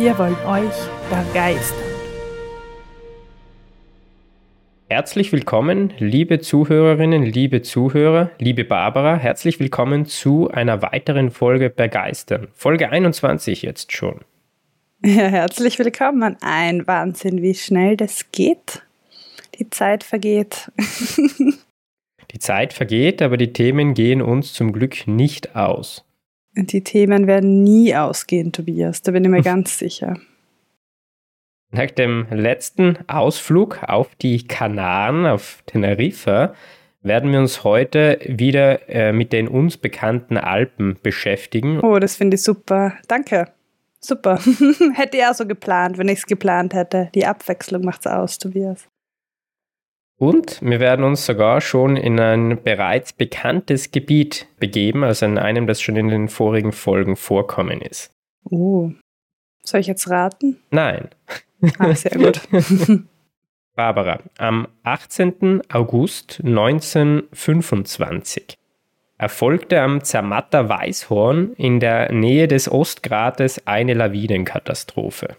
Wir 0.00 0.16
wollen 0.16 0.36
euch 0.46 0.72
begeistern. 1.10 1.76
Herzlich 4.88 5.30
willkommen, 5.30 5.92
liebe 5.98 6.40
Zuhörerinnen, 6.40 7.22
liebe 7.22 7.60
Zuhörer, 7.60 8.30
liebe 8.38 8.64
Barbara, 8.64 9.16
herzlich 9.16 9.60
willkommen 9.60 10.06
zu 10.06 10.50
einer 10.50 10.80
weiteren 10.80 11.30
Folge 11.30 11.68
Begeistern. 11.68 12.48
Folge 12.54 12.88
21 12.88 13.60
jetzt 13.60 13.92
schon. 13.92 14.20
Ja, 15.04 15.26
herzlich 15.26 15.78
willkommen. 15.78 16.38
Ein 16.40 16.86
Wahnsinn, 16.86 17.42
wie 17.42 17.54
schnell 17.54 17.98
das 17.98 18.32
geht. 18.32 18.80
Die 19.58 19.68
Zeit 19.68 20.02
vergeht. 20.02 20.72
die 22.32 22.38
Zeit 22.38 22.72
vergeht, 22.72 23.20
aber 23.20 23.36
die 23.36 23.52
Themen 23.52 23.92
gehen 23.92 24.22
uns 24.22 24.54
zum 24.54 24.72
Glück 24.72 25.06
nicht 25.06 25.54
aus. 25.54 26.06
Die 26.56 26.82
Themen 26.82 27.26
werden 27.26 27.62
nie 27.62 27.94
ausgehen, 27.94 28.52
Tobias, 28.52 29.02
da 29.02 29.12
bin 29.12 29.24
ich 29.24 29.30
mir 29.30 29.42
ganz 29.42 29.78
sicher. 29.78 30.18
Nach 31.72 31.90
dem 31.90 32.26
letzten 32.30 32.98
Ausflug 33.06 33.84
auf 33.84 34.14
die 34.16 34.46
Kanaren, 34.46 35.26
auf 35.26 35.62
Teneriffa, 35.66 36.54
werden 37.02 37.32
wir 37.32 37.38
uns 37.38 37.64
heute 37.64 38.18
wieder 38.26 38.88
äh, 38.88 39.12
mit 39.12 39.32
den 39.32 39.48
uns 39.48 39.76
bekannten 39.76 40.36
Alpen 40.36 40.98
beschäftigen. 41.02 41.80
Oh, 41.80 41.98
das 41.98 42.16
finde 42.16 42.34
ich 42.34 42.42
super. 42.42 42.94
Danke. 43.08 43.48
Super. 44.00 44.40
hätte 44.94 45.18
ich 45.18 45.24
auch 45.24 45.34
so 45.34 45.46
geplant, 45.46 45.98
wenn 45.98 46.08
ich 46.08 46.18
es 46.18 46.26
geplant 46.26 46.74
hätte. 46.74 47.10
Die 47.14 47.26
Abwechslung 47.26 47.84
macht's 47.84 48.06
aus, 48.06 48.38
Tobias. 48.38 48.88
Und 50.20 50.60
wir 50.60 50.78
werden 50.80 51.02
uns 51.02 51.24
sogar 51.24 51.62
schon 51.62 51.96
in 51.96 52.20
ein 52.20 52.62
bereits 52.62 53.14
bekanntes 53.14 53.90
Gebiet 53.90 54.46
begeben, 54.58 55.02
also 55.02 55.24
in 55.24 55.38
einem, 55.38 55.66
das 55.66 55.80
schon 55.80 55.96
in 55.96 56.08
den 56.08 56.28
vorigen 56.28 56.72
Folgen 56.72 57.16
vorkommen 57.16 57.80
ist. 57.80 58.12
Oh. 58.44 58.90
Soll 59.62 59.80
ich 59.80 59.86
jetzt 59.86 60.10
raten? 60.10 60.58
Nein. 60.70 61.08
Ah, 61.78 61.94
sehr 61.94 62.18
gut. 62.18 62.38
Barbara, 63.74 64.20
am 64.36 64.68
18. 64.82 65.62
August 65.72 66.42
1925 66.44 68.58
erfolgte 69.16 69.80
am 69.80 70.04
Zermatter 70.04 70.68
Weißhorn 70.68 71.54
in 71.54 71.80
der 71.80 72.12
Nähe 72.12 72.46
des 72.46 72.70
Ostgrates 72.70 73.66
eine 73.66 73.94
Lawinenkatastrophe. 73.94 75.38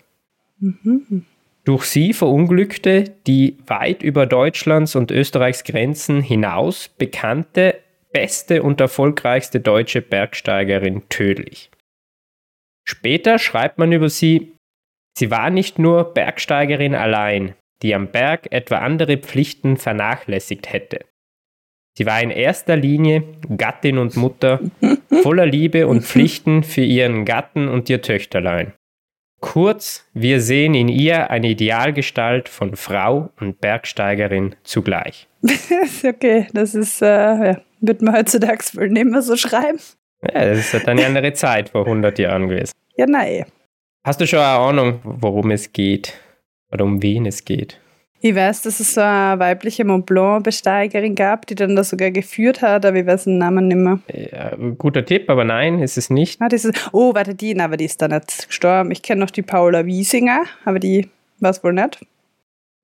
Mhm. 0.60 1.28
Durch 1.64 1.86
sie 1.86 2.14
verunglückte 2.14 3.04
die 3.28 3.58
weit 3.68 4.02
über 4.02 4.26
Deutschlands 4.26 4.96
und 4.96 5.12
Österreichs 5.12 5.64
Grenzen 5.64 6.22
hinaus 6.22 6.88
bekannte, 6.88 7.80
beste 8.12 8.64
und 8.64 8.82
erfolgreichste 8.82 9.60
deutsche 9.60 10.02
Bergsteigerin 10.02 11.04
tödlich. 11.10 11.70
Später 12.84 13.38
schreibt 13.38 13.78
man 13.78 13.92
über 13.92 14.10
sie, 14.10 14.54
Sie 15.18 15.30
war 15.30 15.50
nicht 15.50 15.78
nur 15.78 16.14
Bergsteigerin 16.14 16.96
allein, 16.96 17.54
die 17.82 17.94
am 17.94 18.08
Berg 18.08 18.52
etwa 18.52 18.78
andere 18.78 19.18
Pflichten 19.18 19.78
vernachlässigt 19.78 20.72
hätte. 20.72 21.06
Sie 21.98 22.06
war 22.06 22.22
in 22.22 22.32
erster 22.32 22.78
Linie 22.78 23.24
Gattin 23.56 23.98
und 23.98 24.16
Mutter, 24.16 24.62
voller 25.22 25.46
Liebe 25.46 25.88
und 25.88 26.04
Pflichten 26.04 26.64
für 26.64 26.82
ihren 26.82 27.26
Gatten 27.26 27.68
und 27.68 27.90
ihr 27.90 28.02
Töchterlein. 28.02 28.74
Kurz, 29.42 30.06
wir 30.14 30.40
sehen 30.40 30.76
in 30.76 30.88
ihr 30.88 31.32
eine 31.32 31.50
Idealgestalt 31.50 32.48
von 32.48 32.76
Frau 32.76 33.32
und 33.40 33.60
Bergsteigerin 33.60 34.56
zugleich. 34.64 35.28
okay, 36.08 36.48
das 36.54 36.76
ist, 36.76 37.02
äh, 37.02 37.06
ja, 37.08 37.62
wird 37.82 38.04
man 38.04 38.16
heutzutage 38.16 38.64
wohl 38.74 38.90
nicht 38.90 39.08
mehr 39.08 39.24
so 39.24 39.36
schreiben. 39.36 39.80
Ja, 40.22 40.46
das 40.46 40.74
ist 40.74 40.88
eine 40.88 41.06
andere 41.06 41.34
Zeit 41.34 41.70
vor 41.70 41.86
100 41.86 42.20
Jahren 42.20 42.48
gewesen. 42.48 42.72
Ja, 42.96 43.08
nein. 43.08 43.46
Hast 44.04 44.22
du 44.22 44.28
schon 44.28 44.40
eine 44.40 44.60
Ahnung, 44.60 45.00
worum 45.04 45.50
es 45.50 45.74
geht? 45.74 46.14
Oder 46.72 46.86
um 46.86 47.02
wen 47.02 47.26
es 47.26 47.44
geht? 47.44 47.81
Ich 48.24 48.36
weiß, 48.36 48.62
dass 48.62 48.80
es 48.80 48.94
so 48.94 49.02
eine 49.02 49.40
weibliche 49.40 49.84
Mont 49.84 50.06
Blanc-Besteigerin 50.06 51.16
gab, 51.16 51.48
die 51.48 51.56
dann 51.56 51.76
da 51.76 51.84
sogar 51.84 52.12
geführt 52.12 52.62
hat, 52.62 52.86
aber 52.86 52.98
ich 52.98 53.08
weiß 53.08 53.24
den 53.24 53.40
Namen 53.40 53.68
nicht 53.68 53.78
mehr. 53.78 54.00
Ja, 54.14 54.56
guter 54.78 55.04
Tipp, 55.04 55.28
aber 55.28 55.44
nein, 55.44 55.80
ist 55.80 55.98
es 55.98 56.12
nicht. 56.12 56.40
Ah, 56.40 56.48
das 56.48 56.64
ist, 56.64 56.90
oh, 56.92 57.16
warte, 57.16 57.34
die, 57.34 57.60
aber 57.60 57.78
die 57.78 57.86
ist 57.86 58.00
da 58.00 58.08
nicht 58.08 58.48
gestorben. 58.48 58.92
Ich 58.92 59.02
kenne 59.02 59.22
noch 59.22 59.32
die 59.32 59.42
Paula 59.42 59.88
Wiesinger, 59.88 60.44
aber 60.66 60.78
die 60.78 61.10
war 61.40 61.50
es 61.50 61.64
wohl 61.64 61.74
nicht. 61.74 62.06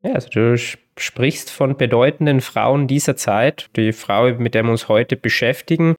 Ja, 0.02 0.14
also 0.14 0.28
du 0.30 0.58
sprichst 0.58 1.52
von 1.52 1.78
bedeutenden 1.78 2.42
Frauen 2.42 2.88
dieser 2.88 3.16
Zeit. 3.16 3.69
Die 3.75 3.94
Frau, 3.94 4.34
mit 4.34 4.56
der 4.56 4.64
wir 4.64 4.72
uns 4.72 4.88
heute 4.88 5.18
beschäftigen, 5.18 5.96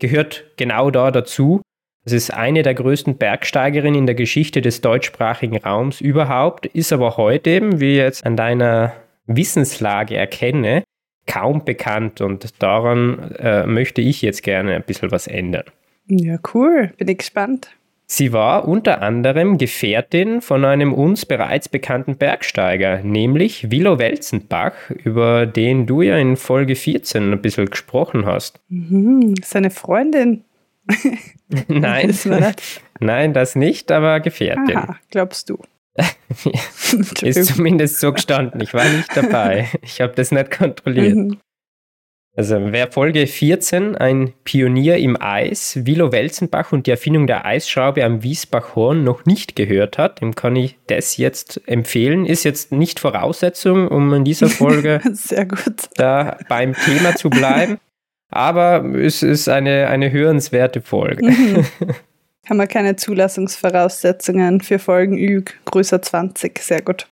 gehört 0.00 0.44
genau 0.56 0.90
da 0.90 1.10
dazu. 1.10 1.60
Es 2.08 2.14
ist 2.14 2.32
eine 2.32 2.62
der 2.62 2.72
größten 2.72 3.18
Bergsteigerinnen 3.18 3.98
in 3.98 4.06
der 4.06 4.14
Geschichte 4.14 4.62
des 4.62 4.80
deutschsprachigen 4.80 5.58
Raums 5.58 6.00
überhaupt, 6.00 6.64
ist 6.64 6.90
aber 6.90 7.18
heute 7.18 7.50
eben, 7.50 7.80
wie 7.80 7.90
ich 7.90 7.96
jetzt 7.98 8.24
an 8.24 8.34
deiner 8.34 8.94
Wissenslage 9.26 10.16
erkenne, 10.16 10.84
kaum 11.26 11.66
bekannt 11.66 12.22
und 12.22 12.62
daran 12.62 13.32
äh, 13.38 13.66
möchte 13.66 14.00
ich 14.00 14.22
jetzt 14.22 14.42
gerne 14.42 14.74
ein 14.74 14.84
bisschen 14.84 15.10
was 15.10 15.26
ändern. 15.26 15.64
Ja, 16.06 16.38
cool, 16.54 16.94
bin 16.96 17.08
ich 17.08 17.18
gespannt. 17.18 17.76
Sie 18.06 18.32
war 18.32 18.66
unter 18.66 19.02
anderem 19.02 19.58
Gefährtin 19.58 20.40
von 20.40 20.64
einem 20.64 20.94
uns 20.94 21.26
bereits 21.26 21.68
bekannten 21.68 22.16
Bergsteiger, 22.16 23.02
nämlich 23.02 23.70
Willow 23.70 23.98
Welzenbach, 23.98 24.72
über 25.04 25.44
den 25.44 25.84
du 25.84 26.00
ja 26.00 26.16
in 26.16 26.38
Folge 26.38 26.74
14 26.74 27.32
ein 27.32 27.42
bisschen 27.42 27.66
gesprochen 27.66 28.24
hast. 28.24 28.60
Mhm, 28.70 29.34
seine 29.44 29.68
Freundin. 29.68 30.44
Nein, 31.68 32.08
das 32.08 32.26
nein, 33.00 33.32
das 33.32 33.56
nicht, 33.56 33.90
aber 33.90 34.20
Gefährtin. 34.20 34.76
Aha, 34.76 34.96
glaubst 35.10 35.48
du? 35.48 35.58
Ist 37.22 37.46
zumindest 37.46 38.00
so 38.00 38.12
gestanden. 38.12 38.60
Ich 38.60 38.74
war 38.74 38.84
nicht 38.84 39.08
dabei. 39.16 39.68
Ich 39.82 40.00
habe 40.00 40.12
das 40.14 40.30
nicht 40.30 40.50
kontrolliert. 40.50 41.16
Mhm. 41.16 41.40
Also 42.38 42.56
wer 42.70 42.92
Folge 42.92 43.26
14, 43.26 43.96
ein 43.96 44.32
Pionier 44.44 44.98
im 44.98 45.20
Eis, 45.20 45.80
Willow 45.86 46.12
Welzenbach 46.12 46.70
und 46.70 46.86
die 46.86 46.92
Erfindung 46.92 47.26
der 47.26 47.44
Eisschraube 47.44 48.04
am 48.04 48.22
Wiesbachhorn 48.22 49.02
noch 49.02 49.24
nicht 49.24 49.56
gehört 49.56 49.98
hat, 49.98 50.20
dem 50.20 50.36
kann 50.36 50.54
ich 50.54 50.78
das 50.86 51.16
jetzt 51.16 51.60
empfehlen. 51.66 52.26
Ist 52.26 52.44
jetzt 52.44 52.70
nicht 52.70 53.00
Voraussetzung, 53.00 53.88
um 53.88 54.14
in 54.14 54.24
dieser 54.24 54.48
Folge 54.48 55.00
da 55.96 56.38
beim 56.48 56.74
Thema 56.74 57.16
zu 57.16 57.28
bleiben. 57.28 57.78
Aber 58.30 58.84
es 58.84 59.22
ist 59.22 59.48
eine, 59.48 59.88
eine 59.88 60.12
hörenswerte 60.12 60.80
Folge. 60.82 61.26
Mhm. 61.26 61.64
Haben 62.48 62.58
wir 62.58 62.66
keine 62.66 62.96
Zulassungsvoraussetzungen 62.96 64.60
für 64.60 64.78
Folgen 64.78 65.18
Ü 65.18 65.42
größer 65.66 66.00
20. 66.00 66.58
Sehr 66.58 66.80
gut. 66.80 67.06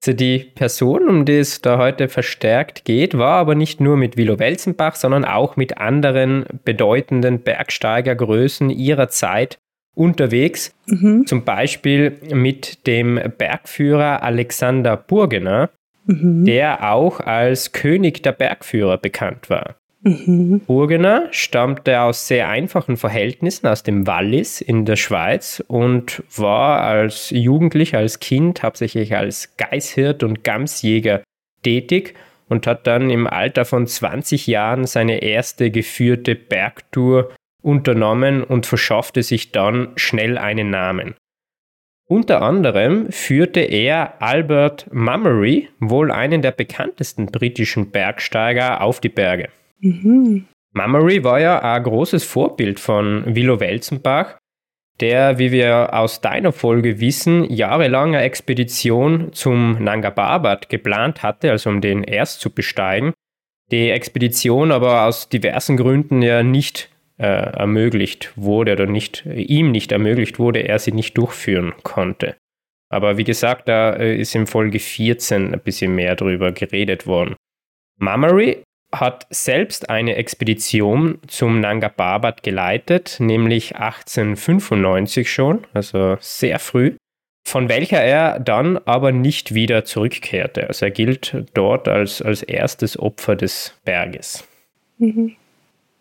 Also 0.00 0.16
die 0.16 0.38
Person, 0.38 1.08
um 1.08 1.24
die 1.24 1.38
es 1.38 1.60
da 1.60 1.78
heute 1.78 2.08
verstärkt 2.08 2.84
geht, 2.84 3.18
war 3.18 3.38
aber 3.38 3.56
nicht 3.56 3.80
nur 3.80 3.96
mit 3.96 4.16
Willow 4.16 4.38
Welzenbach, 4.38 4.94
sondern 4.94 5.24
auch 5.24 5.56
mit 5.56 5.78
anderen 5.78 6.44
bedeutenden 6.64 7.40
Bergsteigergrößen 7.40 8.70
ihrer 8.70 9.08
Zeit 9.08 9.58
unterwegs. 9.96 10.72
Mhm. 10.86 11.26
Zum 11.26 11.44
Beispiel 11.44 12.20
mit 12.32 12.86
dem 12.86 13.20
Bergführer 13.36 14.22
Alexander 14.22 14.96
Burgener, 14.96 15.70
mhm. 16.06 16.44
der 16.44 16.92
auch 16.92 17.18
als 17.18 17.72
König 17.72 18.22
der 18.22 18.32
Bergführer 18.32 18.98
bekannt 18.98 19.50
war. 19.50 19.74
Mhm. 20.02 20.60
Burgener 20.60 21.26
stammte 21.32 22.00
aus 22.00 22.28
sehr 22.28 22.48
einfachen 22.48 22.96
Verhältnissen 22.96 23.66
aus 23.66 23.82
dem 23.82 24.06
Wallis 24.06 24.60
in 24.60 24.84
der 24.84 24.96
Schweiz 24.96 25.62
und 25.66 26.22
war 26.36 26.82
als 26.82 27.30
Jugendlicher, 27.30 27.98
als 27.98 28.20
Kind 28.20 28.62
hauptsächlich 28.62 29.16
als 29.16 29.56
Geißhirt 29.56 30.22
und 30.22 30.44
Gamsjäger 30.44 31.22
tätig 31.62 32.14
und 32.48 32.66
hat 32.66 32.86
dann 32.86 33.10
im 33.10 33.26
Alter 33.26 33.64
von 33.64 33.86
20 33.86 34.46
Jahren 34.46 34.86
seine 34.86 35.22
erste 35.22 35.70
geführte 35.70 36.34
Bergtour 36.34 37.34
unternommen 37.62 38.44
und 38.44 38.66
verschaffte 38.66 39.22
sich 39.22 39.50
dann 39.50 39.90
schnell 39.96 40.38
einen 40.38 40.70
Namen. 40.70 41.14
Unter 42.06 42.40
anderem 42.40 43.12
führte 43.12 43.60
er 43.60 44.22
Albert 44.22 44.86
Mummery, 44.94 45.68
wohl 45.78 46.10
einen 46.10 46.40
der 46.40 46.52
bekanntesten 46.52 47.26
britischen 47.26 47.90
Bergsteiger, 47.90 48.80
auf 48.80 49.00
die 49.00 49.10
Berge. 49.10 49.50
Mhm. 49.80 50.46
Mummery 50.72 51.24
war 51.24 51.40
ja 51.40 51.60
ein 51.60 51.82
großes 51.82 52.24
Vorbild 52.24 52.78
von 52.78 53.34
Willow 53.34 53.60
Welzenbach, 53.60 54.38
der, 55.00 55.38
wie 55.38 55.52
wir 55.52 55.94
aus 55.94 56.20
deiner 56.20 56.52
Folge 56.52 57.00
wissen, 57.00 57.44
jahrelang 57.50 58.14
eine 58.14 58.24
Expedition 58.24 59.32
zum 59.32 59.82
Nanga 59.82 60.10
Parbat 60.10 60.68
geplant 60.68 61.22
hatte, 61.22 61.50
also 61.50 61.70
um 61.70 61.80
den 61.80 62.02
erst 62.02 62.40
zu 62.40 62.50
besteigen. 62.50 63.12
Die 63.70 63.90
Expedition 63.90 64.72
aber 64.72 65.04
aus 65.04 65.28
diversen 65.28 65.76
Gründen 65.76 66.22
ja 66.22 66.42
nicht 66.42 66.90
äh, 67.18 67.26
ermöglicht 67.26 68.32
wurde 68.36 68.72
oder 68.72 68.86
nicht, 68.86 69.24
ihm 69.26 69.70
nicht 69.70 69.92
ermöglicht 69.92 70.38
wurde, 70.38 70.60
er 70.60 70.78
sie 70.78 70.92
nicht 70.92 71.16
durchführen 71.18 71.74
konnte. 71.82 72.36
Aber 72.90 73.18
wie 73.18 73.24
gesagt, 73.24 73.68
da 73.68 73.92
äh, 73.94 74.16
ist 74.16 74.34
in 74.34 74.46
Folge 74.46 74.78
14 74.78 75.52
ein 75.52 75.60
bisschen 75.60 75.94
mehr 75.94 76.16
drüber 76.16 76.52
geredet 76.52 77.06
worden. 77.06 77.36
Mamari 77.98 78.62
hat 78.92 79.26
selbst 79.30 79.90
eine 79.90 80.16
Expedition 80.16 81.18
zum 81.26 81.60
Nanga 81.60 81.88
Parbat 81.88 82.42
geleitet, 82.42 83.16
nämlich 83.18 83.76
1895 83.76 85.30
schon, 85.30 85.66
also 85.74 86.16
sehr 86.20 86.58
früh, 86.58 86.94
von 87.46 87.68
welcher 87.68 88.00
er 88.00 88.40
dann 88.40 88.78
aber 88.78 89.12
nicht 89.12 89.54
wieder 89.54 89.84
zurückkehrte. 89.84 90.68
Also 90.68 90.86
er 90.86 90.90
gilt 90.90 91.44
dort 91.54 91.88
als, 91.88 92.22
als 92.22 92.42
erstes 92.42 92.98
Opfer 92.98 93.36
des 93.36 93.74
Berges. 93.84 94.46
Mhm. 94.98 95.36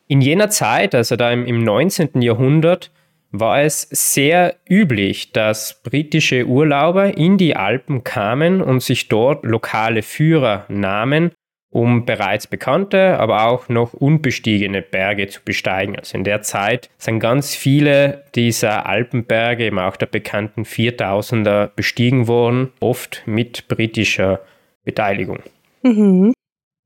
In 0.08 0.22
jener 0.22 0.50
Zeit, 0.50 0.96
also 0.96 1.18
da 1.18 1.32
im, 1.32 1.46
im 1.46 1.64
19. 1.64 2.22
Jahrhundert, 2.22 2.92
war 3.32 3.62
es 3.62 3.82
sehr 3.92 4.56
üblich, 4.70 5.34
dass 5.34 5.82
britische 5.84 6.46
Urlauber 6.46 7.18
in 7.18 7.38
die 7.38 7.58
Alpen 7.58 8.06
kamen 8.06 8.62
und 8.62 8.82
sich 8.82 9.10
dort 9.10 9.44
lokale 9.44 10.02
Führer 10.02 10.66
nahmen 10.70 11.32
um 11.70 12.06
bereits 12.06 12.48
bekannte, 12.48 13.20
aber 13.20 13.46
auch 13.48 13.70
noch 13.70 13.94
unbestiegene 13.94 14.82
Berge 14.82 15.28
zu 15.28 15.42
besteigen. 15.44 15.98
Also 15.98 16.18
in 16.18 16.24
der 16.24 16.42
Zeit 16.42 16.90
sind 16.98 17.20
ganz 17.20 17.56
viele 17.56 18.24
dieser 18.36 18.86
Alpenberge, 18.86 19.66
eben 19.66 19.80
auch 19.80 19.98
der 19.98 20.06
bekannten 20.06 20.64
4000er, 20.64 21.68
bestiegen 21.76 22.28
worden, 22.28 22.72
oft 22.80 23.24
mit 23.26 23.68
britischer 23.68 24.40
Beteiligung. 24.86 25.40
Mhm. 25.84 26.34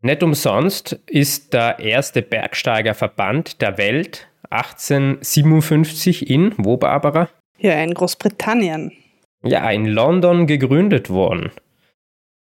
Nicht 0.01 0.23
umsonst 0.23 0.93
ist 1.05 1.53
der 1.53 1.77
erste 1.79 2.23
Bergsteigerverband 2.23 3.61
der 3.61 3.77
Welt 3.77 4.27
1857 4.49 6.29
in, 6.29 6.53
wo 6.57 6.77
Barbara? 6.77 7.29
Ja, 7.59 7.81
in 7.83 7.93
Großbritannien. 7.93 8.91
Ja, 9.43 9.69
in 9.69 9.85
London 9.85 10.47
gegründet 10.47 11.09
worden. 11.09 11.51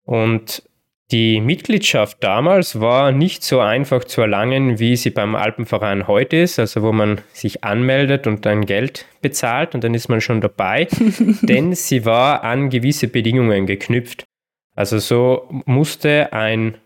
Und 0.03 0.63
die 1.11 1.41
Mitgliedschaft 1.41 2.23
damals 2.23 2.79
war 2.79 3.11
nicht 3.11 3.43
so 3.43 3.59
einfach 3.59 4.03
zu 4.03 4.21
erlangen, 4.21 4.79
wie 4.79 4.95
sie 4.95 5.09
beim 5.09 5.35
Alpenverein 5.35 6.07
heute 6.07 6.37
ist, 6.37 6.59
also 6.59 6.81
wo 6.81 6.91
man 6.91 7.21
sich 7.33 7.63
anmeldet 7.63 8.25
und 8.25 8.45
dann 8.45 8.65
Geld 8.65 9.05
bezahlt 9.21 9.75
und 9.75 9.83
dann 9.83 9.93
ist 9.93 10.09
man 10.09 10.21
schon 10.21 10.41
dabei, 10.41 10.87
denn 11.41 11.73
sie 11.73 12.05
war 12.05 12.43
an 12.43 12.69
gewisse 12.69 13.07
Bedingungen 13.07 13.65
geknüpft. 13.65 14.23
Also 14.75 14.97
so 14.97 15.47
musste 15.65 16.33
ein 16.33 16.77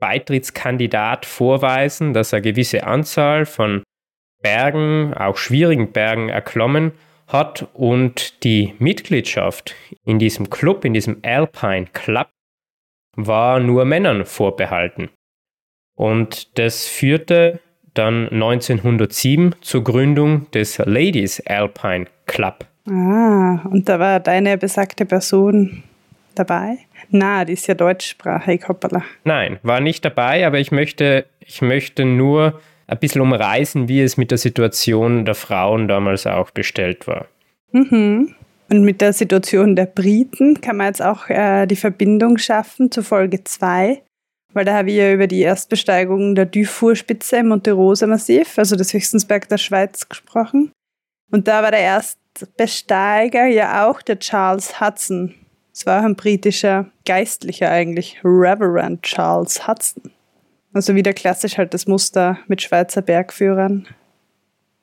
Beitrittskandidat 0.00 1.24
vorweisen, 1.24 2.12
dass 2.12 2.32
er 2.32 2.38
eine 2.38 2.42
gewisse 2.42 2.84
Anzahl 2.84 3.46
von 3.46 3.82
Bergen, 4.42 5.14
auch 5.14 5.36
schwierigen 5.36 5.92
Bergen 5.92 6.28
erklommen 6.28 6.92
hat 7.28 7.68
und 7.72 8.44
die 8.44 8.74
Mitgliedschaft 8.78 9.74
in 10.04 10.18
diesem 10.18 10.50
Club, 10.50 10.84
in 10.84 10.92
diesem 10.92 11.20
Alpine 11.22 11.86
Club, 11.92 12.28
war 13.16 13.60
nur 13.60 13.84
Männern 13.84 14.24
vorbehalten. 14.24 15.10
Und 15.94 16.58
das 16.58 16.86
führte 16.86 17.60
dann 17.94 18.28
1907 18.30 19.54
zur 19.60 19.84
Gründung 19.84 20.50
des 20.52 20.78
Ladies 20.78 21.40
Alpine 21.46 22.06
Club. 22.26 22.66
Ah, 22.88 23.60
und 23.70 23.88
da 23.88 23.98
war 23.98 24.20
deine 24.20 24.58
besagte 24.58 25.04
Person 25.04 25.82
dabei? 26.34 26.78
Na, 27.10 27.44
die 27.44 27.52
ist 27.52 27.66
ja 27.66 27.74
deutschsprachig, 27.74 28.66
hoppala. 28.68 29.02
Nein, 29.24 29.58
war 29.62 29.80
nicht 29.80 30.04
dabei, 30.04 30.46
aber 30.46 30.58
ich 30.58 30.72
möchte, 30.72 31.26
ich 31.40 31.60
möchte 31.60 32.04
nur 32.04 32.60
ein 32.86 32.98
bisschen 32.98 33.20
umreißen, 33.20 33.88
wie 33.88 34.00
es 34.00 34.16
mit 34.16 34.30
der 34.30 34.38
Situation 34.38 35.24
der 35.24 35.34
Frauen 35.34 35.88
damals 35.88 36.26
auch 36.26 36.50
bestellt 36.50 37.06
war. 37.06 37.26
Mhm. 37.72 38.34
Und 38.72 38.84
mit 38.84 39.02
der 39.02 39.12
Situation 39.12 39.76
der 39.76 39.84
Briten 39.84 40.62
kann 40.62 40.78
man 40.78 40.86
jetzt 40.86 41.02
auch 41.02 41.28
äh, 41.28 41.66
die 41.66 41.76
Verbindung 41.76 42.38
schaffen 42.38 42.90
zu 42.90 43.02
Folge 43.02 43.44
2, 43.44 44.02
weil 44.54 44.64
da 44.64 44.72
habe 44.72 44.90
ich 44.90 44.96
ja 44.96 45.12
über 45.12 45.26
die 45.26 45.42
Erstbesteigung 45.42 46.34
der 46.34 46.46
Dufour-Spitze 46.46 47.36
im 47.36 47.48
Monte 47.48 47.72
Rosa 47.72 48.06
Massiv, 48.06 48.56
also 48.56 48.74
des 48.74 48.94
Höchstensberg 48.94 49.46
der 49.50 49.58
Schweiz, 49.58 50.08
gesprochen. 50.08 50.72
Und 51.30 51.48
da 51.48 51.62
war 51.62 51.70
der 51.70 51.80
Erstbesteiger 51.80 53.44
ja 53.44 53.86
auch 53.86 54.00
der 54.00 54.18
Charles 54.18 54.80
Hudson. 54.80 55.34
Es 55.74 55.84
war 55.84 56.00
auch 56.00 56.06
ein 56.06 56.16
britischer 56.16 56.90
Geistlicher 57.04 57.70
eigentlich, 57.70 58.20
Reverend 58.24 59.02
Charles 59.02 59.68
Hudson. 59.68 60.12
Also 60.72 60.94
wieder 60.94 61.12
klassisch 61.12 61.58
halt 61.58 61.74
das 61.74 61.86
Muster 61.86 62.38
mit 62.48 62.62
Schweizer 62.62 63.02
Bergführern. 63.02 63.86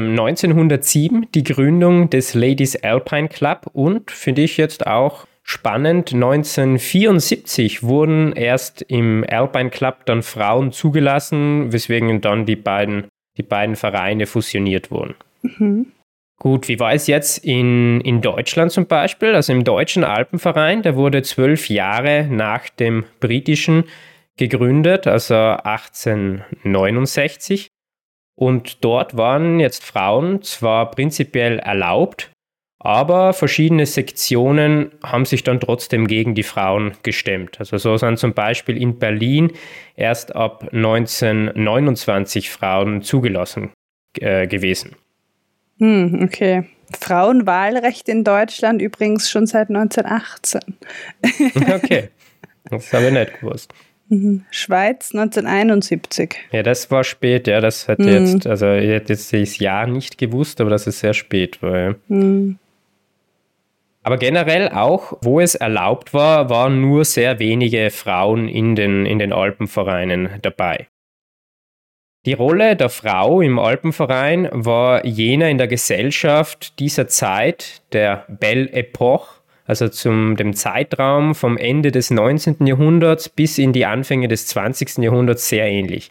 1907 0.01 1.27
die 1.35 1.43
Gründung 1.43 2.09
des 2.09 2.33
Ladies 2.33 2.77
Alpine 2.77 3.27
Club 3.27 3.69
und 3.73 4.11
finde 4.11 4.43
ich 4.43 4.55
jetzt 4.55 4.87
auch 4.87 5.27
spannend, 5.43 6.13
1974 6.13 7.83
wurden 7.83 8.31
erst 8.33 8.81
im 8.83 9.25
Alpine 9.29 9.69
Club 9.69 10.05
dann 10.05 10.23
Frauen 10.23 10.71
zugelassen, 10.71 11.73
weswegen 11.73 12.21
dann 12.21 12.45
die 12.45 12.55
beiden, 12.55 13.07
die 13.37 13.43
beiden 13.43 13.75
Vereine 13.75 14.25
fusioniert 14.25 14.89
wurden. 14.89 15.15
Mhm. 15.41 15.87
Gut, 16.39 16.69
wie 16.69 16.79
war 16.79 16.93
es 16.93 17.07
jetzt 17.07 17.43
in, 17.43 17.99
in 18.01 18.21
Deutschland 18.21 18.71
zum 18.71 18.85
Beispiel? 18.85 19.33
Also 19.35 19.51
im 19.51 19.65
Deutschen 19.65 20.05
Alpenverein, 20.05 20.83
der 20.83 20.95
wurde 20.95 21.23
zwölf 21.23 21.67
Jahre 21.67 22.25
nach 22.29 22.69
dem 22.69 23.03
britischen 23.19 23.83
gegründet, 24.37 25.07
also 25.07 25.35
1869. 25.35 27.67
Und 28.39 28.85
dort 28.85 29.17
waren 29.17 29.59
jetzt 29.59 29.83
Frauen 29.83 30.41
zwar 30.43 30.91
prinzipiell 30.91 31.59
erlaubt, 31.59 32.31
aber 32.79 33.33
verschiedene 33.33 33.85
Sektionen 33.85 34.93
haben 35.03 35.25
sich 35.25 35.43
dann 35.43 35.59
trotzdem 35.59 36.07
gegen 36.07 36.35
die 36.35 36.43
Frauen 36.43 36.93
gestemmt. 37.03 37.59
Also 37.59 37.77
so 37.77 37.97
sind 37.97 38.17
zum 38.17 38.33
Beispiel 38.33 38.81
in 38.81 38.97
Berlin 38.97 39.51
erst 39.97 40.37
ab 40.37 40.69
1929 40.71 42.49
Frauen 42.49 43.01
zugelassen 43.01 43.73
äh, 44.17 44.47
gewesen. 44.47 44.95
Hm, 45.79 46.21
okay. 46.23 46.63
Frauenwahlrecht 46.97 48.07
in 48.07 48.23
Deutschland 48.23 48.81
übrigens 48.81 49.29
schon 49.29 49.47
seit 49.47 49.67
1918. 49.67 50.61
okay, 51.73 52.07
das 52.69 52.93
habe 52.93 53.07
ich 53.07 53.11
nicht 53.11 53.41
gewusst. 53.41 53.73
Mhm. 54.09 54.43
Schweiz 54.49 55.13
1971. 55.13 56.35
Ja, 56.51 56.63
das 56.63 56.89
war 56.89 57.03
spät, 57.03 57.47
ja. 57.47 57.61
Das 57.61 57.87
hat 57.87 57.99
mhm. 57.99 58.07
jetzt, 58.07 58.47
also 58.47 58.71
ich 58.73 58.89
hätte 58.89 59.13
jetzt 59.13 59.31
das 59.31 59.59
Jahr 59.59 59.87
nicht 59.87 60.17
gewusst, 60.17 60.59
aber 60.59 60.71
dass 60.71 60.87
es 60.87 60.99
sehr 60.99 61.13
spät 61.13 61.61
war. 61.61 61.77
Ja. 61.77 61.95
Mhm. 62.07 62.57
Aber 64.01 64.17
generell 64.17 64.69
auch, 64.69 65.17
wo 65.21 65.39
es 65.39 65.55
erlaubt 65.55 66.13
war, 66.13 66.49
waren 66.49 66.81
nur 66.81 67.05
sehr 67.05 67.37
wenige 67.39 67.91
Frauen 67.91 68.47
in 68.47 68.75
den, 68.75 69.05
in 69.05 69.19
den 69.19 69.31
Alpenvereinen 69.31 70.29
dabei. 70.41 70.87
Die 72.25 72.33
Rolle 72.33 72.75
der 72.75 72.89
Frau 72.89 73.41
im 73.41 73.59
Alpenverein 73.59 74.49
war 74.51 75.05
jener 75.05 75.49
in 75.49 75.57
der 75.57 75.67
Gesellschaft 75.67 76.79
dieser 76.79 77.07
Zeit, 77.07 77.81
der 77.93 78.25
Belle 78.27 78.71
Epoche, 78.71 79.38
also 79.69 79.87
zum 79.87 80.35
dem 80.35 80.55
Zeitraum 80.55 81.35
vom 81.35 81.55
Ende 81.55 81.91
des 81.91 82.09
19. 82.09 82.65
Jahrhunderts 82.65 83.29
bis 83.29 83.59
in 83.59 83.71
die 83.71 83.85
Anfänge 83.85 84.27
des 84.27 84.47
20. 84.47 84.97
Jahrhunderts 84.97 85.47
sehr 85.47 85.67
ähnlich. 85.67 86.09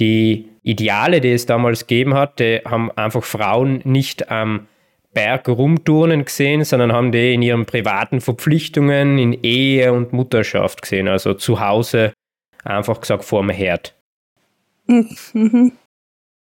Die 0.00 0.48
Ideale, 0.62 1.20
die 1.20 1.30
es 1.30 1.46
damals 1.46 1.86
gegeben 1.86 2.14
hat, 2.14 2.40
haben 2.40 2.90
einfach 2.90 3.22
Frauen 3.22 3.82
nicht 3.84 4.32
am 4.32 4.66
Berg 5.14 5.48
rumturnen 5.48 6.24
gesehen, 6.24 6.64
sondern 6.64 6.92
haben 6.92 7.12
die 7.12 7.34
in 7.34 7.42
ihren 7.42 7.66
privaten 7.66 8.20
Verpflichtungen, 8.20 9.16
in 9.16 9.32
Ehe 9.44 9.92
und 9.92 10.12
Mutterschaft 10.12 10.82
gesehen, 10.82 11.06
also 11.06 11.34
zu 11.34 11.60
Hause 11.60 12.12
einfach 12.64 13.00
gesagt 13.00 13.22
vorm 13.22 13.50
Herd. 13.50 13.94
Mhm. 14.88 15.72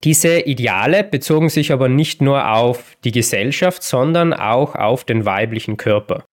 Diese 0.03 0.41
Ideale 0.41 1.03
bezogen 1.03 1.49
sich 1.49 1.71
aber 1.71 1.89
nicht 1.89 2.21
nur 2.21 2.51
auf 2.51 2.95
die 3.03 3.11
Gesellschaft, 3.11 3.81
sondern 3.81 4.33
auch 4.33 4.75
auf 4.75 5.03
den 5.03 5.25
weiblichen 5.25 5.77
Körper. 5.77 6.25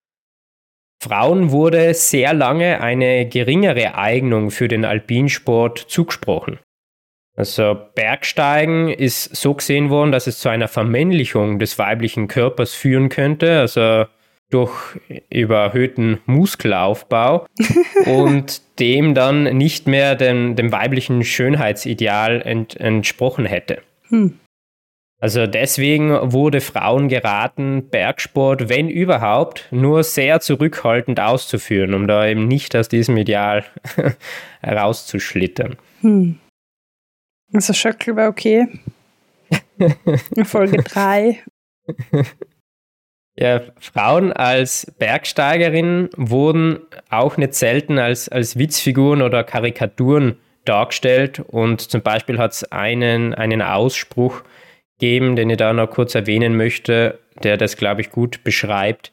Frauen 1.02 1.50
wurde 1.50 1.92
sehr 1.94 2.32
lange 2.32 2.80
eine 2.80 3.28
geringere 3.28 3.94
Eignung 3.96 4.50
für 4.50 4.68
den 4.68 4.84
Alpinsport 4.84 5.78
zugesprochen. 5.78 6.58
Also 7.36 7.76
Bergsteigen 7.94 8.88
ist 8.88 9.34
so 9.34 9.54
gesehen 9.54 9.90
worden, 9.90 10.12
dass 10.12 10.26
es 10.26 10.38
zu 10.38 10.48
einer 10.48 10.68
Vermännlichung 10.68 11.58
des 11.58 11.78
weiblichen 11.78 12.28
Körpers 12.28 12.74
führen 12.74 13.08
könnte. 13.08 13.60
Also 13.60 14.06
durch 14.54 15.00
überhöhten 15.30 16.20
Muskelaufbau 16.26 17.46
und 18.06 18.62
dem 18.78 19.14
dann 19.14 19.56
nicht 19.56 19.88
mehr 19.88 20.14
dem, 20.14 20.54
dem 20.54 20.70
weiblichen 20.70 21.24
Schönheitsideal 21.24 22.40
ent, 22.42 22.78
entsprochen 22.78 23.46
hätte. 23.46 23.82
Hm. 24.08 24.38
Also 25.20 25.46
deswegen 25.46 26.32
wurde 26.32 26.60
Frauen 26.60 27.08
geraten, 27.08 27.88
Bergsport, 27.88 28.68
wenn 28.68 28.88
überhaupt, 28.88 29.66
nur 29.70 30.04
sehr 30.04 30.40
zurückhaltend 30.40 31.18
auszuführen, 31.18 31.94
um 31.94 32.06
da 32.06 32.26
eben 32.26 32.46
nicht 32.46 32.76
aus 32.76 32.88
diesem 32.88 33.16
Ideal 33.16 33.64
herauszuschlittern. 34.60 35.76
Hm. 36.02 36.38
Also 37.52 37.72
Schöckel 37.72 38.14
war 38.16 38.28
okay. 38.28 38.66
Folge 40.44 40.82
3. 40.82 41.42
Ja, 43.36 43.62
Frauen 43.80 44.32
als 44.32 44.92
Bergsteigerinnen 44.98 46.08
wurden 46.16 46.80
auch 47.10 47.36
nicht 47.36 47.54
selten 47.54 47.98
als, 47.98 48.28
als 48.28 48.56
Witzfiguren 48.58 49.22
oder 49.22 49.42
Karikaturen 49.42 50.36
dargestellt 50.64 51.40
und 51.40 51.80
zum 51.80 52.02
Beispiel 52.02 52.38
hat 52.38 52.52
es 52.52 52.64
einen, 52.70 53.34
einen 53.34 53.60
Ausspruch 53.60 54.42
gegeben, 54.98 55.34
den 55.36 55.50
ich 55.50 55.56
da 55.56 55.72
noch 55.72 55.90
kurz 55.90 56.14
erwähnen 56.14 56.56
möchte, 56.56 57.18
der 57.42 57.56
das, 57.56 57.76
glaube 57.76 58.00
ich, 58.00 58.10
gut 58.10 58.44
beschreibt. 58.44 59.12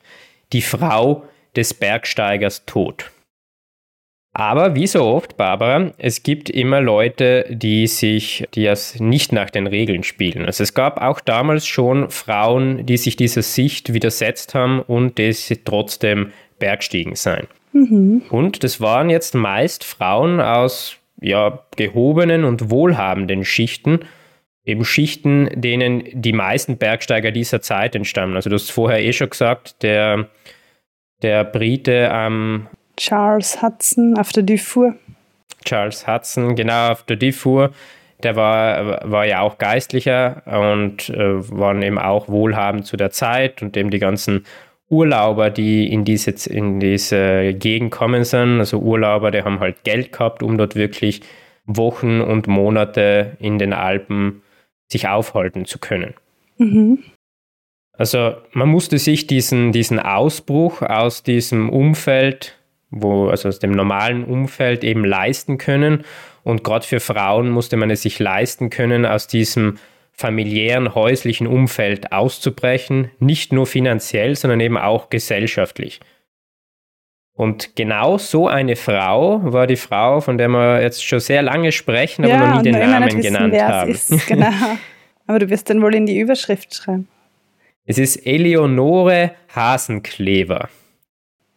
Die 0.53 0.61
Frau 0.61 1.23
des 1.55 1.73
Bergsteigers 1.73 2.65
tot. 2.65 3.11
Aber 4.33 4.75
wie 4.75 4.87
so 4.87 5.03
oft, 5.03 5.35
Barbara, 5.35 5.91
es 5.97 6.23
gibt 6.23 6.49
immer 6.49 6.79
Leute, 6.79 7.45
die 7.49 7.85
sich, 7.87 8.45
die 8.53 8.65
es 8.65 8.99
nicht 8.99 9.33
nach 9.33 9.49
den 9.49 9.67
Regeln 9.67 10.03
spielen. 10.03 10.45
Also 10.45 10.63
es 10.63 10.73
gab 10.73 11.01
auch 11.01 11.19
damals 11.19 11.67
schon 11.67 12.09
Frauen, 12.09 12.85
die 12.85 12.95
sich 12.95 13.17
dieser 13.17 13.41
Sicht 13.41 13.93
widersetzt 13.93 14.55
haben 14.55 14.81
und 14.81 15.17
die 15.17 15.33
trotzdem 15.65 16.31
Bergstiegen 16.59 17.15
sein. 17.15 17.47
Mhm. 17.73 18.23
Und 18.29 18.63
das 18.63 18.79
waren 18.79 19.09
jetzt 19.09 19.35
meist 19.35 19.83
Frauen 19.83 20.39
aus 20.39 20.97
ja, 21.19 21.65
gehobenen 21.75 22.45
und 22.45 22.69
wohlhabenden 22.69 23.43
Schichten, 23.43 23.99
eben 24.63 24.85
Schichten, 24.85 25.49
denen 25.53 26.03
die 26.13 26.33
meisten 26.33 26.77
Bergsteiger 26.77 27.31
dieser 27.31 27.61
Zeit 27.61 27.95
entstammen. 27.95 28.35
Also 28.35 28.49
du 28.49 28.55
hast 28.55 28.71
vorher 28.71 29.03
eh 29.03 29.11
schon 29.11 29.29
gesagt, 29.29 29.83
der, 29.83 30.29
der 31.21 31.43
Brite 31.43 32.11
am 32.11 32.67
Charles 32.97 33.61
Hudson 33.61 34.17
auf 34.17 34.31
der 34.31 34.43
Dufour. 34.43 34.95
Charles 35.65 36.07
Hudson, 36.07 36.55
genau, 36.55 36.91
auf 36.91 37.03
der 37.03 37.17
Dufour. 37.17 37.71
Der 38.23 38.35
war, 38.35 39.09
war 39.09 39.25
ja 39.25 39.41
auch 39.41 39.57
Geistlicher 39.57 40.43
und 40.45 41.09
äh, 41.09 41.49
waren 41.51 41.81
eben 41.81 41.97
auch 41.97 42.27
wohlhabend 42.27 42.85
zu 42.85 42.95
der 42.97 43.11
Zeit 43.11 43.61
und 43.61 43.75
eben 43.75 43.89
die 43.89 43.99
ganzen 43.99 44.45
Urlauber, 44.89 45.49
die 45.49 45.91
in 45.91 46.03
diese, 46.03 46.31
in 46.49 46.79
diese 46.79 47.53
Gegend 47.53 47.91
kommen 47.91 48.25
sind, 48.25 48.59
also 48.59 48.79
Urlauber, 48.79 49.31
die 49.31 49.41
haben 49.41 49.59
halt 49.59 49.83
Geld 49.83 50.11
gehabt, 50.11 50.43
um 50.43 50.57
dort 50.57 50.75
wirklich 50.75 51.21
Wochen 51.65 52.19
und 52.19 52.47
Monate 52.47 53.37
in 53.39 53.57
den 53.57 53.73
Alpen 53.73 54.41
sich 54.91 55.07
aufhalten 55.07 55.65
zu 55.65 55.79
können. 55.79 56.13
Mhm. 56.57 56.99
Also 57.93 58.35
man 58.51 58.67
musste 58.67 58.97
sich 58.97 59.27
diesen, 59.27 59.71
diesen 59.71 59.99
Ausbruch 59.99 60.81
aus 60.81 61.23
diesem 61.23 61.69
Umfeld 61.69 62.57
wo, 62.91 63.27
also 63.29 63.47
aus 63.47 63.59
dem 63.59 63.71
normalen 63.71 64.23
Umfeld 64.23 64.83
eben 64.83 65.03
leisten 65.03 65.57
können. 65.57 66.03
Und 66.43 66.63
gerade 66.63 66.85
für 66.85 66.99
Frauen 66.99 67.49
musste 67.49 67.77
man 67.77 67.89
es 67.89 68.03
sich 68.03 68.19
leisten 68.19 68.69
können, 68.69 69.05
aus 69.05 69.27
diesem 69.27 69.77
familiären, 70.11 70.93
häuslichen 70.93 71.47
Umfeld 71.47 72.11
auszubrechen, 72.11 73.09
nicht 73.19 73.53
nur 73.53 73.65
finanziell, 73.65 74.35
sondern 74.35 74.59
eben 74.59 74.77
auch 74.77 75.09
gesellschaftlich. 75.09 75.99
Und 77.33 77.75
genau 77.75 78.17
so 78.17 78.47
eine 78.47 78.75
Frau 78.75 79.41
war 79.51 79.65
die 79.65 79.77
Frau, 79.77 80.21
von 80.21 80.37
der 80.37 80.49
wir 80.49 80.81
jetzt 80.81 81.03
schon 81.03 81.19
sehr 81.19 81.41
lange 81.41 81.71
sprechen, 81.71 82.25
aber 82.25 82.33
ja, 82.33 82.39
noch 82.47 82.57
nie 82.57 82.71
den 82.71 82.79
Namen 82.79 83.07
wissen, 83.07 83.21
genannt 83.21 83.59
haben. 83.59 83.91
Ist, 83.91 84.27
genau. 84.27 84.51
aber 85.27 85.39
du 85.39 85.49
wirst 85.49 85.69
dann 85.69 85.81
wohl 85.81 85.95
in 85.95 86.05
die 86.05 86.19
Überschrift 86.19 86.75
schreiben. 86.75 87.07
Es 87.85 87.97
ist 87.97 88.17
Eleonore 88.27 89.31
Hasenklever. 89.55 90.69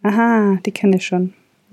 Aha, 0.04 0.58
die 0.64 0.70
kenne 0.70 0.96
ich 0.96 1.06
schon. 1.06 1.32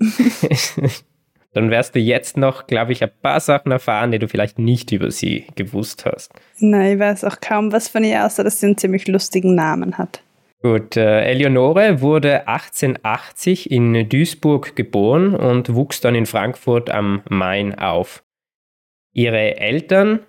Dann 1.54 1.70
wirst 1.70 1.94
du 1.94 2.00
jetzt 2.00 2.38
noch, 2.38 2.66
glaube 2.66 2.92
ich, 2.92 3.02
ein 3.02 3.10
paar 3.20 3.38
Sachen 3.40 3.70
erfahren, 3.72 4.10
die 4.10 4.18
du 4.18 4.26
vielleicht 4.26 4.58
nicht 4.58 4.90
über 4.90 5.10
sie 5.10 5.46
gewusst 5.54 6.06
hast. 6.06 6.32
Nein, 6.58 6.94
ich 6.94 6.98
weiß 6.98 7.24
auch 7.24 7.40
kaum 7.40 7.72
was 7.72 7.88
von 7.88 8.02
ihr, 8.02 8.24
außer 8.24 8.42
dass 8.42 8.58
sie 8.58 8.66
einen 8.66 8.78
ziemlich 8.78 9.06
lustigen 9.06 9.54
Namen 9.54 9.98
hat. 9.98 10.22
Gut, 10.62 10.96
äh, 10.96 11.24
Eleonore 11.24 12.00
wurde 12.00 12.48
1880 12.48 13.70
in 13.70 14.08
Duisburg 14.08 14.76
geboren 14.76 15.34
und 15.34 15.74
wuchs 15.74 16.00
dann 16.00 16.14
in 16.14 16.24
Frankfurt 16.24 16.88
am 16.88 17.22
Main 17.28 17.78
auf. 17.78 18.22
Ihre 19.12 19.58
Eltern 19.58 20.20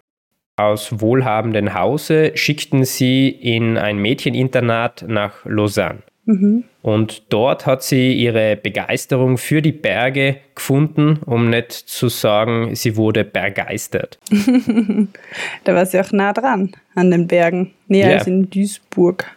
aus 0.58 1.00
wohlhabendem 1.00 1.74
Hause 1.74 2.32
schickten 2.36 2.84
sie 2.84 3.30
in 3.30 3.78
ein 3.78 3.98
Mädcheninternat 3.98 5.06
nach 5.08 5.46
Lausanne. 5.46 6.04
Mhm. 6.26 6.66
Und 6.84 7.24
dort 7.32 7.66
hat 7.66 7.82
sie 7.82 8.14
ihre 8.14 8.58
Begeisterung 8.58 9.38
für 9.38 9.62
die 9.62 9.72
Berge 9.72 10.36
gefunden, 10.54 11.22
um 11.26 11.50
nicht 11.50 11.72
zu 11.72 12.10
sagen, 12.10 12.76
sie 12.76 12.98
wurde 12.98 13.24
begeistert. 13.24 14.20
da 15.64 15.76
war 15.76 15.86
sie 15.86 16.02
auch 16.02 16.12
nah 16.12 16.34
dran 16.34 16.76
an 16.94 17.10
den 17.10 17.28
Bergen, 17.28 17.74
näher 17.88 18.12
ja. 18.12 18.18
als 18.18 18.28
in 18.28 18.50
Duisburg. 18.50 19.32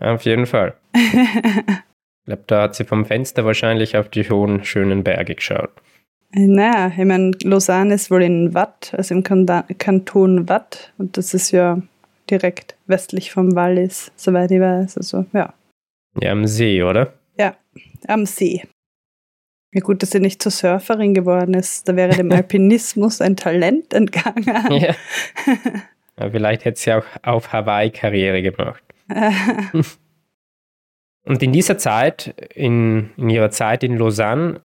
Auf 0.00 0.22
jeden 0.22 0.46
Fall. 0.46 0.74
ich 0.92 2.24
glaube, 2.26 2.42
da 2.48 2.62
hat 2.62 2.74
sie 2.74 2.84
vom 2.84 3.06
Fenster 3.06 3.44
wahrscheinlich 3.44 3.96
auf 3.96 4.08
die 4.08 4.28
hohen, 4.28 4.64
schönen 4.64 5.04
Berge 5.04 5.36
geschaut. 5.36 5.70
Naja, 6.32 6.90
ich 6.98 7.04
meine, 7.04 7.30
Lausanne 7.44 7.94
ist 7.94 8.10
wohl 8.10 8.24
in 8.24 8.54
Watt, 8.54 8.92
also 8.96 9.14
im 9.14 9.22
Kanton 9.22 10.48
Watt, 10.48 10.92
und 10.98 11.16
das 11.16 11.32
ist 11.32 11.52
ja 11.52 11.80
direkt 12.28 12.74
westlich 12.86 13.30
vom 13.30 13.54
Wallis, 13.54 14.10
soweit 14.16 14.50
ich 14.50 14.60
weiß. 14.60 14.96
Also, 14.96 15.24
ja. 15.32 15.54
Ja, 16.20 16.32
am 16.32 16.46
See, 16.46 16.82
oder? 16.82 17.14
Ja, 17.38 17.56
am 18.06 18.26
See. 18.26 18.62
Ja, 19.72 19.80
gut, 19.82 20.02
dass 20.02 20.10
sie 20.10 20.20
nicht 20.20 20.42
zur 20.42 20.52
Surferin 20.52 21.14
geworden 21.14 21.54
ist. 21.54 21.88
Da 21.88 21.96
wäre 21.96 22.16
dem 22.16 22.32
Alpinismus 22.38 23.20
ein 23.20 23.36
Talent 23.36 23.92
entgangen. 23.92 24.44
Ja. 24.44 24.94
ja 26.18 26.30
vielleicht 26.30 26.64
hätte 26.64 26.80
sie 26.80 26.92
auch 26.92 27.04
auf 27.22 27.52
Hawaii 27.52 27.90
Karriere 27.90 28.42
gemacht. 28.42 28.82
Und 31.24 31.42
in 31.42 31.52
dieser 31.52 31.76
Zeit, 31.76 32.34
in, 32.54 33.10
in 33.18 33.28
ihrer 33.28 33.50
Zeit 33.50 33.84
in 33.84 33.98
Lausanne, 33.98 34.62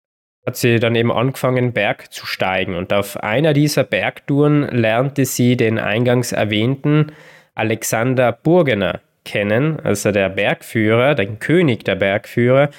hat 0.46 0.56
sie 0.56 0.78
dann 0.78 0.94
eben 0.94 1.12
angefangen, 1.12 1.72
Berg 1.72 2.12
zu 2.12 2.24
steigen. 2.24 2.76
Und 2.76 2.92
auf 2.92 3.18
einer 3.18 3.52
dieser 3.52 3.84
Bergtouren 3.84 4.62
lernte 4.62 5.26
sie 5.26 5.56
den 5.56 5.78
eingangs 5.78 6.32
erwähnten 6.32 7.12
Alexander 7.54 8.32
Burgener 8.32 9.00
kennen, 9.26 9.78
also 9.80 10.12
der 10.12 10.30
Bergführer, 10.30 11.14
der 11.14 11.26
König 11.36 11.84
der 11.84 11.96
Bergführer, 11.96 12.70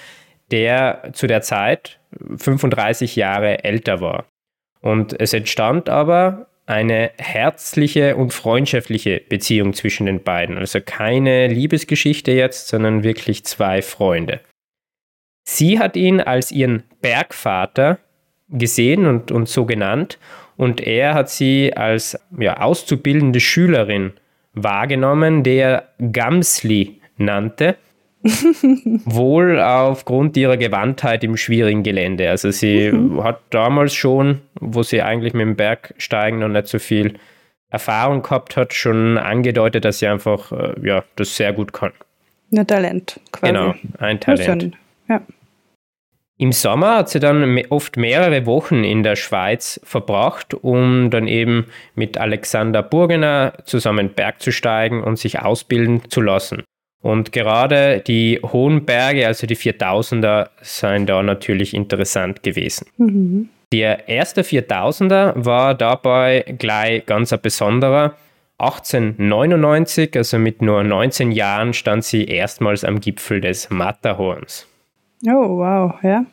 der 0.50 1.10
zu 1.13 1.27
der 1.27 1.42
Zeit 1.42 2.00
35 2.38 3.16
Jahre 3.16 3.63
älter 3.63 4.01
war. 4.01 4.25
Und 4.82 5.20
es 5.20 5.34
entstand 5.34 5.89
aber 5.89 6.48
eine 6.66 7.12
herzliche 7.18 8.16
und 8.16 8.34
freundschaftliche 8.34 9.22
Beziehung 9.30 9.74
zwischen 9.74 10.06
den 10.06 10.24
beiden. 10.24 10.58
Also 10.58 10.80
keine 10.82 11.48
Liebesgeschichte 11.48 12.32
jetzt, 12.32 12.68
sondern 12.68 13.04
wirklich 13.04 13.46
zwei 13.46 13.82
Freunde. 13.82 14.42
Sie 15.48 15.80
hat 15.80 15.96
ihn 15.96 16.20
als 16.20 16.51
ihren 16.51 16.84
Bergvater 17.01 18.00
gesehen 18.50 19.06
und, 19.06 19.32
und 19.32 19.48
so 19.48 19.66
genannt 19.66 20.20
und 20.58 20.82
er 20.82 21.13
hat 21.13 21.30
sie 21.30 21.75
als 21.75 22.20
ja, 22.38 22.58
auszubildende 22.58 23.39
Schülerin 23.39 24.13
wahrgenommen, 24.64 25.44
der 25.44 25.90
Gamsli 26.12 27.00
nannte. 27.18 27.76
wohl 29.06 29.60
aufgrund 29.60 30.36
ihrer 30.38 30.58
Gewandtheit 30.58 31.24
im 31.24 31.38
schwierigen 31.38 31.84
Gelände. 31.84 32.30
Also 32.30 32.52
sie 32.52 32.92
mhm. 32.92 33.24
hat 33.24 33.40
damals 33.52 33.94
schon, 33.94 34.42
wo 34.60 34.84
sie 34.84 35.02
eigentlich 35.02 35.34
mit 35.34 35.44
dem 35.44 35.56
Bergsteigen 35.56 36.40
noch 36.40 36.50
nicht 36.50 36.68
so 36.68 36.80
viel 36.80 37.14
Erfahrung 37.70 38.24
gehabt 38.24 38.58
hat, 38.58 38.74
schon 38.74 39.18
angedeutet, 39.18 39.86
dass 39.86 40.00
sie 40.00 40.08
einfach 40.08 40.52
äh, 40.52 40.74
ja, 40.84 41.04
das 41.16 41.36
sehr 41.36 41.54
gut 41.54 41.74
kann. 41.74 41.92
Ein 42.56 42.66
Talent, 42.66 43.20
quasi. 43.32 43.54
Genau, 43.54 43.76
ein 44.00 44.20
Talent. 44.20 44.74
Ja. 45.10 45.22
Im 46.39 46.51
Sommer 46.51 46.98
hat 46.98 47.10
sie 47.10 47.20
dann 47.20 47.60
oft 47.70 47.98
mehrere 47.98 48.46
Wochen 48.46 48.84
in 48.84 49.01
der 49.01 49.15
Schweiz 49.15 49.79
verbracht, 49.84 50.53
um 50.53 51.10
dann 51.10 51.27
eben 51.27 51.65
mit 51.96 52.20
Alexander 52.20 52.84
Burgener 52.84 53.53
zusammen 53.65 54.10
Berg 54.10 54.41
zu 54.41 54.51
steigen 54.51 55.03
und 55.03 55.17
sich 55.17 55.39
ausbilden 55.39 56.03
zu 56.10 56.22
lassen. 56.22 56.63
Und 57.01 57.32
gerade 57.32 58.03
die 58.06 58.39
hohen 58.44 58.86
Berge, 58.86 59.25
also 59.25 59.48
die 59.48 59.56
4000er, 59.56 60.50
seien 60.62 61.08
da 61.08 61.24
natürlich 61.24 61.74
interessant 61.74 62.44
gewesen. 62.44 62.88
Mhm. 62.98 63.50
Der 63.74 64.08
erste 64.08 64.44
4000er 64.44 65.34
war 65.36 65.74
dabei 65.74 66.46
gleich 66.58 67.06
ganz 67.06 67.34
ein 67.34 67.41
besonderer. 67.41 68.15
1899, 68.60 70.15
also 70.15 70.39
mit 70.39 70.62
nur 70.62 70.84
19 70.84 71.32
Jahren, 71.32 71.74
stand 71.74 72.03
sie 72.03 72.25
erstmals 72.25 72.84
am 72.84 73.00
Gipfel 73.00 73.41
des 73.41 73.70
Matterhorns. 73.70 74.67
Oh, 75.26 75.58
wow, 75.58 75.96
ja. 76.04 76.26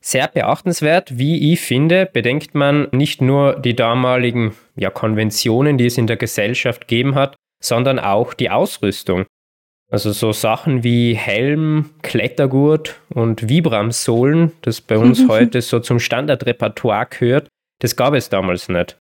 Sehr 0.00 0.28
beachtenswert, 0.28 1.18
wie 1.18 1.52
ich 1.52 1.60
finde, 1.60 2.06
bedenkt 2.06 2.54
man 2.54 2.88
nicht 2.92 3.20
nur 3.20 3.58
die 3.58 3.74
damaligen 3.74 4.54
ja, 4.76 4.90
Konventionen, 4.90 5.78
die 5.78 5.86
es 5.86 5.98
in 5.98 6.06
der 6.06 6.16
Gesellschaft 6.16 6.82
gegeben 6.82 7.16
hat, 7.16 7.34
sondern 7.62 7.98
auch 7.98 8.32
die 8.32 8.50
Ausrüstung. 8.50 9.26
Also 9.90 10.12
so 10.12 10.32
Sachen 10.32 10.82
wie 10.82 11.14
Helm, 11.14 11.90
Klettergurt 12.02 13.00
und 13.08 13.48
Vibram-Sohlen, 13.48 14.52
das 14.62 14.80
bei 14.80 14.98
uns 14.98 15.28
heute 15.28 15.60
so 15.60 15.80
zum 15.80 15.98
Standardrepertoire 15.98 17.06
gehört, 17.06 17.48
das 17.80 17.96
gab 17.96 18.14
es 18.14 18.28
damals 18.28 18.68
nicht. 18.68 18.98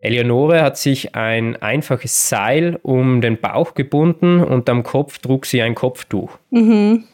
Eleonore 0.00 0.62
hat 0.62 0.76
sich 0.76 1.14
ein 1.14 1.56
einfaches 1.62 2.28
Seil 2.28 2.78
um 2.82 3.22
den 3.22 3.40
Bauch 3.40 3.74
gebunden 3.74 4.42
und 4.42 4.68
am 4.68 4.82
Kopf 4.82 5.18
trug 5.18 5.46
sie 5.46 5.62
ein 5.62 5.74
Kopftuch. 5.74 6.38
Mhm. 6.50 7.04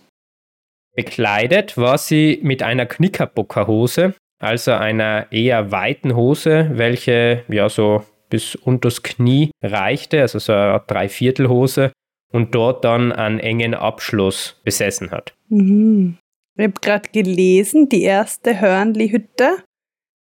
Bekleidet 1.02 1.78
war 1.78 1.96
sie 1.96 2.40
mit 2.42 2.62
einer 2.62 2.84
Knickerbockerhose, 2.84 4.14
also 4.38 4.72
einer 4.72 5.32
eher 5.32 5.72
weiten 5.72 6.14
Hose, 6.14 6.70
welche 6.74 7.42
ja 7.48 7.70
so 7.70 8.04
bis 8.28 8.54
unters 8.54 9.02
Knie 9.02 9.50
reichte, 9.62 10.20
also 10.20 10.38
so 10.38 10.52
eine 10.52 10.82
Dreiviertelhose 10.86 11.92
und 12.32 12.54
dort 12.54 12.84
dann 12.84 13.12
einen 13.12 13.40
engen 13.40 13.74
Abschluss 13.74 14.60
besessen 14.62 15.10
hat. 15.10 15.32
Mhm. 15.48 16.18
Ich 16.58 16.64
habe 16.64 16.80
gerade 16.82 17.08
gelesen, 17.10 17.88
die 17.88 18.02
erste 18.02 18.60
Hörnli-Hütte 18.60 19.56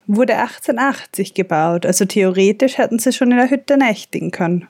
wurde 0.08 0.36
1880 0.36 1.34
gebaut. 1.34 1.86
Also 1.86 2.04
theoretisch 2.04 2.78
hätten 2.78 3.00
sie 3.00 3.14
schon 3.14 3.32
in 3.32 3.38
der 3.38 3.50
Hütte 3.50 3.78
nächtigen 3.78 4.32
können. 4.32 4.68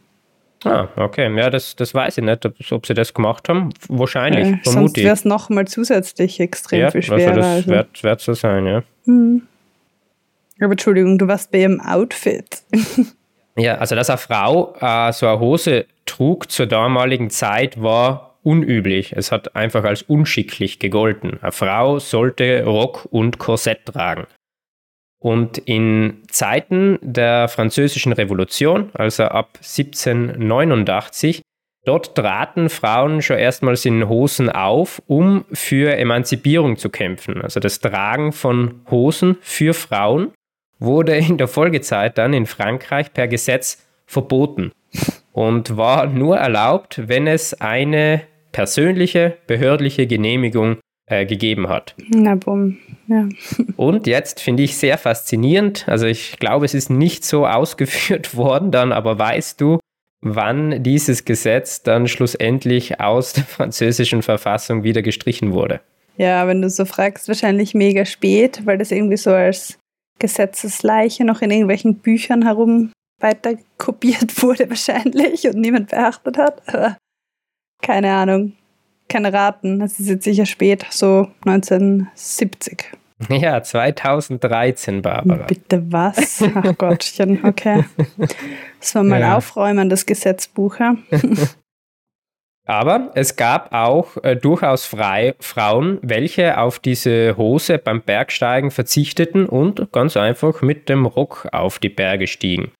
Ah, 0.65 0.89
okay. 0.95 1.33
Ja, 1.37 1.49
das, 1.49 1.75
das 1.75 1.93
weiß 1.93 2.17
ich 2.17 2.23
nicht, 2.23 2.45
ob, 2.45 2.55
ob 2.71 2.85
sie 2.85 2.93
das 2.93 3.13
gemacht 3.13 3.47
haben. 3.49 3.69
Wahrscheinlich, 3.87 4.47
äh, 4.47 4.59
Sonst 4.63 4.97
wäre 4.97 5.13
es 5.13 5.23
nochmal 5.23 5.67
zusätzlich 5.67 6.39
extrem 6.39 6.81
ja, 6.81 6.91
viel 6.91 7.03
schwerer. 7.03 7.29
Also 7.29 7.39
das 7.39 7.47
also. 7.47 7.69
wird, 7.69 8.03
wird 8.03 8.21
so 8.21 8.33
sein, 8.33 8.65
ja. 8.65 8.83
Hm. 9.05 9.43
Aber 10.59 10.71
Entschuldigung, 10.71 11.17
du 11.17 11.27
warst 11.27 11.51
bei 11.51 11.59
ihrem 11.59 11.81
Outfit. 11.81 12.63
ja, 13.57 13.75
also 13.75 13.95
dass 13.95 14.09
eine 14.09 14.17
Frau 14.17 14.75
äh, 14.79 15.11
so 15.11 15.27
eine 15.27 15.39
Hose 15.39 15.85
trug 16.05 16.49
zur 16.49 16.65
damaligen 16.65 17.29
Zeit, 17.29 17.81
war 17.81 18.35
unüblich. 18.43 19.13
Es 19.15 19.31
hat 19.31 19.55
einfach 19.55 19.83
als 19.83 20.03
unschicklich 20.03 20.79
gegolten. 20.79 21.39
Eine 21.41 21.51
Frau 21.51 21.99
sollte 21.99 22.63
Rock 22.63 23.07
und 23.11 23.37
Korsett 23.37 23.85
tragen. 23.85 24.27
Und 25.25 25.57
in 25.57 26.21
Zeiten 26.27 26.99
der 27.01 27.47
Französischen 27.47 28.13
Revolution, 28.13 28.91
also 28.93 29.23
ab 29.23 29.53
1789, 29.55 31.41
dort 31.83 32.13
traten 32.13 32.69
Frauen 32.69 33.23
schon 33.23 33.39
erstmals 33.39 33.85
in 33.85 34.07
Hosen 34.07 34.51
auf, 34.51 35.01
um 35.07 35.43
für 35.51 35.97
Emanzipierung 35.97 36.77
zu 36.77 36.91
kämpfen. 36.91 37.41
Also 37.41 37.59
das 37.59 37.79
Tragen 37.79 38.33
von 38.33 38.81
Hosen 38.91 39.37
für 39.41 39.73
Frauen 39.73 40.31
wurde 40.77 41.15
in 41.15 41.39
der 41.39 41.47
Folgezeit 41.47 42.19
dann 42.19 42.33
in 42.33 42.45
Frankreich 42.45 43.11
per 43.11 43.27
Gesetz 43.27 43.83
verboten 44.05 44.73
und 45.33 45.75
war 45.75 46.05
nur 46.05 46.37
erlaubt, 46.37 47.01
wenn 47.07 47.25
es 47.25 47.59
eine 47.59 48.21
persönliche 48.51 49.37
behördliche 49.47 50.05
Genehmigung 50.05 50.77
äh, 51.07 51.25
gegeben 51.25 51.67
hat. 51.67 51.95
Na 52.09 52.35
bumm, 52.35 52.77
ja. 53.07 53.29
Und 53.75 54.07
jetzt 54.07 54.41
finde 54.41 54.63
ich 54.63 54.77
sehr 54.77 54.97
faszinierend, 54.97 55.87
also 55.87 56.05
ich 56.05 56.37
glaube, 56.39 56.65
es 56.65 56.73
ist 56.73 56.89
nicht 56.89 57.23
so 57.23 57.45
ausgeführt 57.45 58.35
worden 58.35 58.71
dann, 58.71 58.91
aber 58.91 59.17
weißt 59.19 59.59
du, 59.61 59.79
wann 60.21 60.81
dieses 60.83 61.25
Gesetz 61.25 61.83
dann 61.83 62.07
schlussendlich 62.07 62.99
aus 62.99 63.33
der 63.33 63.43
französischen 63.43 64.21
Verfassung 64.21 64.83
wieder 64.83 65.01
gestrichen 65.01 65.53
wurde? 65.53 65.81
Ja, 66.17 66.47
wenn 66.47 66.61
du 66.61 66.69
so 66.69 66.85
fragst, 66.85 67.27
wahrscheinlich 67.27 67.73
mega 67.73 68.05
spät, 68.05 68.65
weil 68.65 68.77
das 68.77 68.91
irgendwie 68.91 69.17
so 69.17 69.31
als 69.31 69.77
Gesetzesleiche 70.19 71.25
noch 71.25 71.41
in 71.41 71.51
irgendwelchen 71.51 71.95
Büchern 71.95 72.43
herum 72.43 72.91
weiter 73.21 73.55
kopiert 73.77 74.41
wurde 74.41 74.69
wahrscheinlich 74.69 75.45
und 75.47 75.57
niemand 75.57 75.89
beachtet 75.89 76.37
hat. 76.37 76.61
Aber 76.67 76.97
keine 77.81 78.11
Ahnung 78.13 78.53
keine 79.15 79.31
raten. 79.31 79.81
Es 79.81 79.97
ist 79.97 80.09
jetzt 80.09 80.25
sicher 80.25 80.45
spät, 80.45 80.85
so 80.89 81.29
1970. 81.45 82.91
Ja, 83.29 83.63
2013, 83.63 85.01
Barbara. 85.01 85.45
Bitte 85.45 85.89
was? 85.89 86.43
Ach 86.53 86.77
Gottchen, 86.77 87.45
okay. 87.45 87.85
Das 88.81 88.93
war 88.93 89.03
mal 89.03 89.21
ja. 89.21 89.37
aufräumen, 89.37 89.87
das 89.87 90.05
Gesetzbuch. 90.05 90.79
Ja? 90.79 90.97
Aber 92.67 93.11
es 93.15 93.37
gab 93.37 93.73
auch 93.73 94.17
äh, 94.21 94.35
durchaus 94.35 94.85
frei, 94.85 95.35
Frauen, 95.39 95.99
welche 96.01 96.57
auf 96.57 96.79
diese 96.79 97.37
Hose 97.37 97.77
beim 97.77 98.01
Bergsteigen 98.01 98.69
verzichteten 98.69 99.45
und 99.45 99.93
ganz 99.93 100.17
einfach 100.17 100.61
mit 100.61 100.89
dem 100.89 101.05
Rock 101.05 101.47
auf 101.53 101.79
die 101.79 101.89
Berge 101.89 102.27
stiegen. 102.27 102.71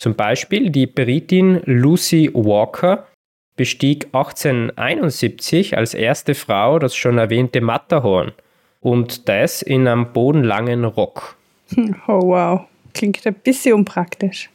Zum 0.00 0.14
Beispiel 0.14 0.70
die 0.70 0.86
Britin 0.86 1.60
Lucy 1.66 2.30
Walker, 2.32 3.06
bestieg 3.56 4.06
1871 4.06 5.76
als 5.76 5.94
erste 5.94 6.34
Frau 6.34 6.78
das 6.78 6.94
schon 6.94 7.18
erwähnte 7.18 7.60
Matterhorn 7.60 8.32
und 8.80 9.28
das 9.28 9.62
in 9.62 9.86
einem 9.86 10.12
bodenlangen 10.12 10.84
Rock. 10.84 11.36
Oh 12.06 12.20
wow, 12.28 12.66
klingt 12.92 13.26
ein 13.26 13.34
bisschen 13.34 13.74
unpraktisch. 13.74 14.50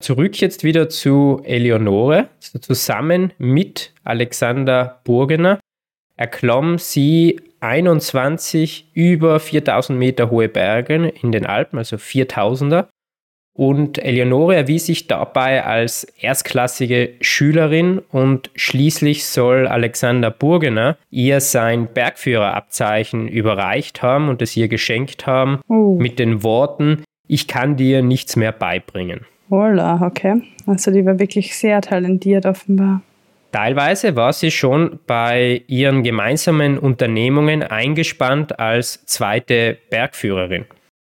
Zurück 0.00 0.40
jetzt 0.40 0.62
wieder 0.62 0.88
zu 0.88 1.40
Eleonore. 1.44 2.28
Zusammen 2.38 3.32
mit 3.38 3.92
Alexander 4.04 5.00
Burgener 5.04 5.58
erklomm 6.16 6.78
sie 6.78 7.40
21 7.60 8.90
über 8.94 9.40
4000 9.40 9.98
Meter 9.98 10.30
hohe 10.30 10.48
Berge 10.48 11.08
in 11.22 11.32
den 11.32 11.46
Alpen, 11.46 11.78
also 11.78 11.96
4000er, 11.96 12.86
und 13.56 13.98
Eleonore 13.98 14.54
erwies 14.54 14.86
sich 14.86 15.06
dabei 15.06 15.64
als 15.64 16.04
erstklassige 16.20 17.14
Schülerin 17.20 18.00
und 18.10 18.50
schließlich 18.54 19.24
soll 19.24 19.66
Alexander 19.66 20.30
Burgener 20.30 20.98
ihr 21.10 21.40
sein 21.40 21.88
Bergführerabzeichen 21.92 23.28
überreicht 23.28 24.02
haben 24.02 24.28
und 24.28 24.42
es 24.42 24.56
ihr 24.56 24.68
geschenkt 24.68 25.26
haben 25.26 25.60
Oh. 25.68 25.96
mit 25.98 26.18
den 26.18 26.42
Worten, 26.42 27.02
ich 27.26 27.48
kann 27.48 27.76
dir 27.76 28.02
nichts 28.02 28.36
mehr 28.36 28.52
beibringen. 28.52 29.20
Hola, 29.50 30.00
okay. 30.02 30.42
Also 30.66 30.90
die 30.90 31.06
war 31.06 31.18
wirklich 31.18 31.56
sehr 31.56 31.80
talentiert 31.80 32.46
offenbar. 32.46 33.02
Teilweise 33.52 34.16
war 34.16 34.32
sie 34.32 34.50
schon 34.50 34.98
bei 35.06 35.62
ihren 35.66 36.02
gemeinsamen 36.02 36.78
Unternehmungen 36.78 37.62
eingespannt 37.62 38.58
als 38.58 39.06
zweite 39.06 39.78
Bergführerin. 39.88 40.66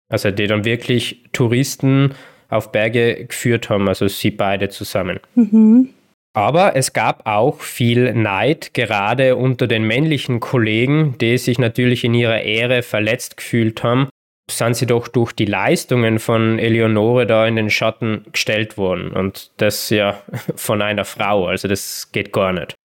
Also 0.10 0.32
die 0.32 0.48
dann 0.48 0.64
wirklich 0.64 1.24
Touristen 1.34 2.14
auf 2.50 2.72
Berge 2.72 3.26
geführt 3.26 3.70
haben, 3.70 3.88
also 3.88 4.08
sie 4.08 4.32
beide 4.32 4.70
zusammen. 4.70 5.20
Mhm. 5.36 5.90
Aber 6.34 6.76
es 6.76 6.94
gab 6.94 7.28
auch 7.28 7.60
viel 7.62 8.14
Neid, 8.14 8.74
gerade 8.74 9.36
unter 9.36 9.68
den 9.68 9.84
männlichen 9.84 10.40
Kollegen, 10.40 11.16
die 11.20 11.38
sich 11.38 11.58
natürlich 11.58 12.04
in 12.04 12.14
ihrer 12.14 12.42
Ehre 12.42 12.84
verletzt 12.84 13.38
gefühlt 13.38 13.84
haben, 13.84 14.10
sind 14.50 14.76
sie 14.76 14.86
doch 14.86 15.08
durch 15.08 15.34
die 15.34 15.46
Leistungen 15.46 16.20
von 16.20 16.60
Eleonore 16.60 17.26
da 17.26 17.46
in 17.48 17.56
den 17.56 17.70
Schatten 17.70 18.26
gestellt 18.32 18.78
worden. 18.78 19.12
Und 19.12 19.52
das 19.58 19.90
ja 19.90 20.22
von 20.56 20.82
einer 20.82 21.06
Frau, 21.06 21.48
also 21.48 21.68
das 21.68 22.12
geht 22.12 22.32
gar 22.32 22.54
nicht. 22.54 22.76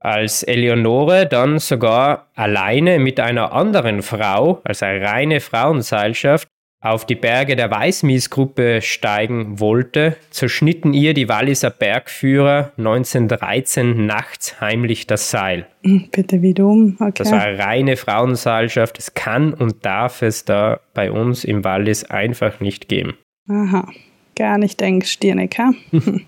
Als 0.00 0.42
Eleonore 0.42 1.26
dann 1.26 1.60
sogar 1.60 2.26
alleine 2.34 2.98
mit 2.98 3.20
einer 3.20 3.52
anderen 3.52 4.02
Frau, 4.02 4.60
also 4.64 4.84
eine 4.84 5.00
reine 5.00 5.40
Frauenseilschaft, 5.40 6.48
auf 6.82 7.06
die 7.06 7.14
Berge 7.14 7.54
der 7.54 7.70
Weißmiesgruppe 7.70 8.82
steigen 8.82 9.60
wollte, 9.60 10.16
zerschnitten 10.30 10.92
ihr 10.92 11.14
die 11.14 11.28
Walliser 11.28 11.70
Bergführer 11.70 12.72
1913 12.76 14.04
nachts 14.04 14.60
heimlich 14.60 15.06
das 15.06 15.30
Seil. 15.30 15.68
Bitte 15.82 16.42
wie 16.42 16.54
dumm. 16.54 16.96
Okay. 16.98 17.12
Das 17.16 17.30
war 17.30 17.42
eine 17.42 17.58
reine 17.58 17.96
Frauenseilschaft. 17.96 18.98
Es 18.98 19.14
kann 19.14 19.54
und 19.54 19.86
darf 19.86 20.22
es 20.22 20.44
da 20.44 20.80
bei 20.92 21.12
uns 21.12 21.44
im 21.44 21.64
Wallis 21.64 22.04
einfach 22.04 22.58
nicht 22.58 22.88
geben. 22.88 23.16
Aha, 23.48 23.88
gar 24.36 24.58
nicht 24.58 24.82
engstirnig, 24.82 25.56
ha? 25.58 25.72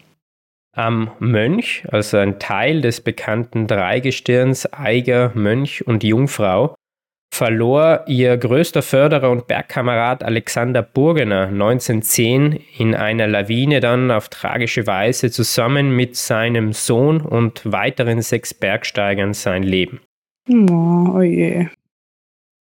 Am 0.77 1.11
Mönch, 1.21 1.85
also 1.91 2.17
ein 2.17 2.41
Teil 2.41 2.81
des 2.81 3.01
bekannten 3.01 3.69
Dreigestirns 3.69 4.73
Eiger, 4.73 5.31
Mönch 5.35 5.87
und 5.87 6.03
Jungfrau, 6.03 6.75
verlor 7.35 8.05
ihr 8.07 8.37
größter 8.37 8.81
Förderer 8.81 9.31
und 9.31 9.49
Bergkamerad 9.49 10.23
Alexander 10.23 10.83
Burgener 10.83 11.49
1910 11.49 12.61
in 12.79 12.95
einer 12.95 13.27
Lawine 13.27 13.81
dann 13.81 14.11
auf 14.11 14.29
tragische 14.29 14.87
Weise 14.87 15.31
zusammen 15.31 15.95
mit 15.97 16.15
seinem 16.15 16.73
Sohn 16.73 17.21
und 17.21 17.61
weiteren 17.71 18.23
sechs 18.23 18.55
Bergsteigern 18.55 19.35
sein 19.35 19.65
Leben. 19.65 20.01
Oh, 20.49 21.21
je. 21.23 21.67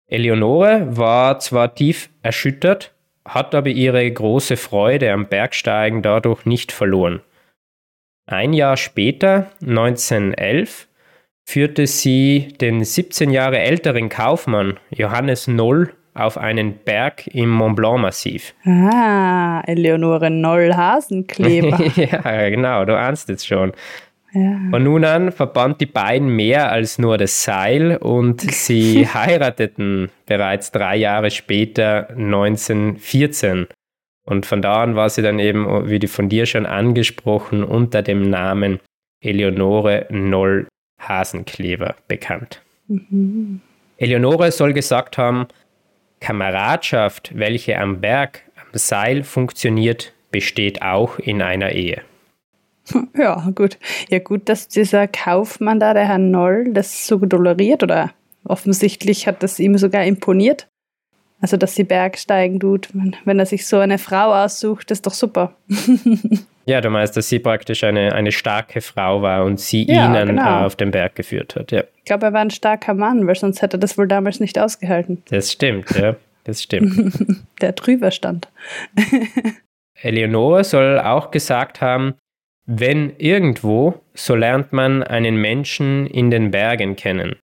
Eleonore 0.08 0.96
war 0.96 1.40
zwar 1.40 1.74
tief 1.74 2.10
erschüttert, 2.22 2.94
hat 3.26 3.56
aber 3.56 3.70
ihre 3.70 4.10
große 4.12 4.58
Freude 4.58 5.12
am 5.12 5.26
Bergsteigen 5.28 6.02
dadurch 6.02 6.46
nicht 6.46 6.72
verloren. 6.72 7.22
Ein 8.28 8.54
Jahr 8.54 8.78
später, 8.78 9.50
1911, 9.62 10.88
führte 11.46 11.88
sie 11.88 12.54
den 12.62 12.84
17 12.84 13.30
Jahre 13.30 13.60
älteren 13.60 14.10
Kaufmann 14.10 14.80
Johannes 14.90 15.48
Noll 15.48 15.94
auf 16.14 16.38
einen 16.38 16.78
Berg 16.84 17.28
im 17.28 17.50
Mont 17.50 17.76
Blanc-Massiv. 17.76 18.54
Ah, 18.66 19.62
Eleonore 19.66 20.30
Noll 20.30 20.74
Hasenkleber. 20.74 21.80
ja, 21.96 22.50
genau, 22.50 22.86
du 22.86 22.98
ahnst 22.98 23.30
jetzt 23.30 23.48
schon. 23.48 23.72
ja. 24.34 24.58
Von 24.70 24.84
nun 24.84 25.06
an 25.06 25.32
verband 25.32 25.80
die 25.80 25.86
beiden 25.86 26.36
mehr 26.36 26.72
als 26.72 27.00
nur 27.00 27.18
das 27.18 27.44
Seil 27.44 27.98
und 27.98 28.42
sie 28.52 29.08
heirateten 29.08 30.10
bereits 30.26 30.72
drei 30.72 30.98
Jahre 30.98 31.32
später, 31.32 32.10
1914. 32.10 33.68
Und 34.26 34.46
von 34.46 34.62
da 34.62 34.84
an 34.84 34.96
war 34.96 35.10
sie 35.10 35.22
dann 35.22 35.40
eben, 35.40 35.90
wie 35.90 36.00
die 36.00 36.08
von 36.08 36.30
dir 36.30 36.46
schon 36.46 36.66
angesprochen, 36.66 37.64
unter 37.64 38.02
dem 38.02 38.30
Namen 38.30 38.80
Eleonore 39.22 40.08
Noll 40.10 40.68
Hasenkleber 41.02 41.96
bekannt. 42.08 42.62
Mhm. 42.88 43.62
Eleonore 43.98 44.52
soll 44.52 44.74
gesagt 44.74 45.18
haben, 45.18 45.48
Kameradschaft, 46.20 47.32
welche 47.36 47.78
am 47.78 48.00
Berg, 48.02 48.44
am 48.56 48.68
Seil 48.74 49.24
funktioniert, 49.24 50.14
besteht 50.32 50.82
auch 50.82 51.20
in 51.20 51.42
einer 51.42 51.72
Ehe. 51.72 52.02
Ja, 53.16 53.50
gut. 53.56 53.78
Ja, 54.10 54.20
gut, 54.20 54.50
dass 54.50 54.68
dieser 54.68 55.08
Kaufmann 55.08 55.80
da, 55.80 55.94
der 55.94 56.08
Herr 56.08 56.18
Noll, 56.18 56.74
das 56.74 57.06
so 57.08 57.18
toleriert 57.20 57.84
oder 57.84 58.12
offensichtlich 58.44 59.28
hat 59.28 59.44
das 59.44 59.60
ihm 59.60 59.78
sogar 59.78 60.04
imponiert. 60.06 60.68
Also, 61.42 61.58
dass 61.58 61.76
sie 61.76 61.84
Bergsteigen 61.84 62.60
tut. 62.60 62.90
Wenn- 62.94 63.16
Wenn 63.26 63.40
er 63.40 63.46
sich 63.46 63.66
so 63.68 63.78
eine 63.80 63.98
Frau 63.98 64.34
aussucht, 64.34 64.92
ist 64.92 65.06
doch 65.06 65.14
super. 65.14 65.56
Ja, 66.66 66.80
du 66.82 66.90
meinst, 66.90 67.18
dass 67.18 67.28
sie 67.30 67.40
praktisch 67.40 67.84
eine, 67.84 68.14
eine 68.14 68.32
starke 68.32 68.82
Frau 68.82 69.22
war 69.22 69.44
und 69.46 69.60
sie 69.60 69.84
Ja, 69.92 70.06
ihn 70.22 70.28
genau. 70.28 70.62
äh, 70.62 70.66
auf 70.66 70.76
den 70.76 70.92
Berg 70.92 71.16
geführt 71.16 71.56
hat. 71.56 71.72
Ja, 71.72 71.84
Ich 71.98 72.06
glaube, 72.06 72.26
er 72.28 72.34
war 72.34 72.42
ein 72.42 72.52
starker 72.52 72.94
Mann, 72.94 73.26
weil 73.28 73.36
sonst 73.36 73.62
hätte 73.62 73.78
er 73.78 73.80
das 73.80 73.98
wohl 73.98 74.08
damals 74.08 74.40
nicht 74.40 74.60
ausgehalten. 74.60 75.24
das 75.30 75.52
stimmt, 75.52 75.90
ja, 75.92 76.16
das 76.44 76.62
stimmt. 76.64 77.14
Der 77.62 77.72
drüber 77.74 78.12
stand. 78.12 78.48
Eleonore 80.02 80.64
soll 80.64 81.00
auch 81.00 81.32
gesagt 81.32 81.82
haben, 81.82 82.16
wenn 82.66 83.14
irgendwo, 83.18 84.02
so 84.14 84.36
lernt 84.36 84.72
man 84.72 85.04
einen 85.04 85.36
Menschen 85.38 86.08
in 86.08 86.32
den 86.32 86.52
Bergen 86.52 86.96
kennen. 86.96 87.36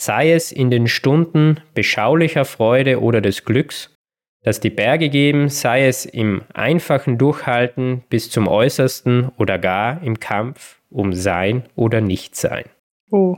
Sei 0.00 0.32
es 0.32 0.50
in 0.52 0.70
den 0.70 0.86
Stunden 0.86 1.60
beschaulicher 1.74 2.44
Freude 2.44 3.00
oder 3.00 3.20
des 3.20 3.44
Glücks, 3.44 3.94
das 4.42 4.60
die 4.60 4.70
Berge 4.70 5.08
geben, 5.08 5.48
sei 5.48 5.86
es 5.86 6.06
im 6.06 6.42
einfachen 6.54 7.18
Durchhalten 7.18 8.02
bis 8.08 8.30
zum 8.30 8.48
Äußersten 8.48 9.30
oder 9.36 9.58
gar 9.58 10.02
im 10.02 10.18
Kampf 10.18 10.80
um 10.90 11.12
Sein 11.12 11.64
oder 11.76 12.00
Nichtsein. 12.00 12.64
Oh. 13.10 13.36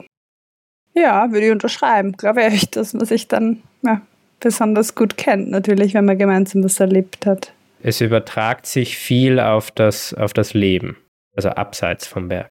Ja, 0.95 1.33
würde 1.33 1.47
ich 1.47 1.53
unterschreiben. 1.53 2.13
Glaube 2.13 2.47
ich, 2.47 2.71
dass 2.71 2.95
man 2.95 3.07
sich 3.07 3.29
dann 3.29 3.63
ja, 3.83 4.03
besonders 4.41 4.95
gut 4.95 5.17
kennt, 5.17 5.51
natürlich, 5.51 5.95
wenn 5.95 6.05
man 6.05 6.19
gemeinsam 6.19 6.63
was 6.65 6.81
erlebt 6.81 7.27
hat. 7.27 7.53
Es 7.83 8.01
übertragt 8.01 8.67
sich 8.67 8.97
viel 8.97 9.41
auf 9.41 9.71
das, 9.71 10.15
auf 10.15 10.33
das 10.33 10.55
Leben, 10.55 10.97
also 11.35 11.49
abseits 11.49 12.07
vom 12.07 12.29
Berg. 12.29 12.49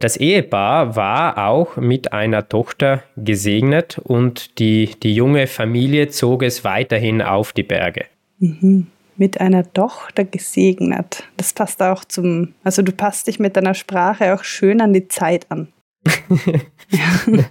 Das 0.00 0.16
Ehepaar 0.16 0.94
war 0.94 1.48
auch 1.48 1.76
mit 1.76 2.12
einer 2.12 2.48
Tochter 2.48 3.02
gesegnet 3.16 3.98
und 3.98 4.60
die, 4.60 4.90
die 5.02 5.12
junge 5.12 5.48
Familie 5.48 6.08
zog 6.08 6.44
es 6.44 6.62
weiterhin 6.62 7.20
auf 7.20 7.52
die 7.52 7.64
Berge. 7.64 8.04
Mhm. 8.38 8.86
Mit 9.16 9.40
einer 9.40 9.72
Tochter 9.72 10.24
gesegnet. 10.24 11.24
Das 11.36 11.52
passt 11.52 11.82
auch 11.82 12.04
zum, 12.04 12.54
also 12.62 12.82
du 12.82 12.92
passt 12.92 13.26
dich 13.26 13.40
mit 13.40 13.56
deiner 13.56 13.74
Sprache 13.74 14.34
auch 14.34 14.44
schön 14.44 14.80
an 14.80 14.92
die 14.92 15.08
Zeit 15.08 15.50
an. 15.50 15.72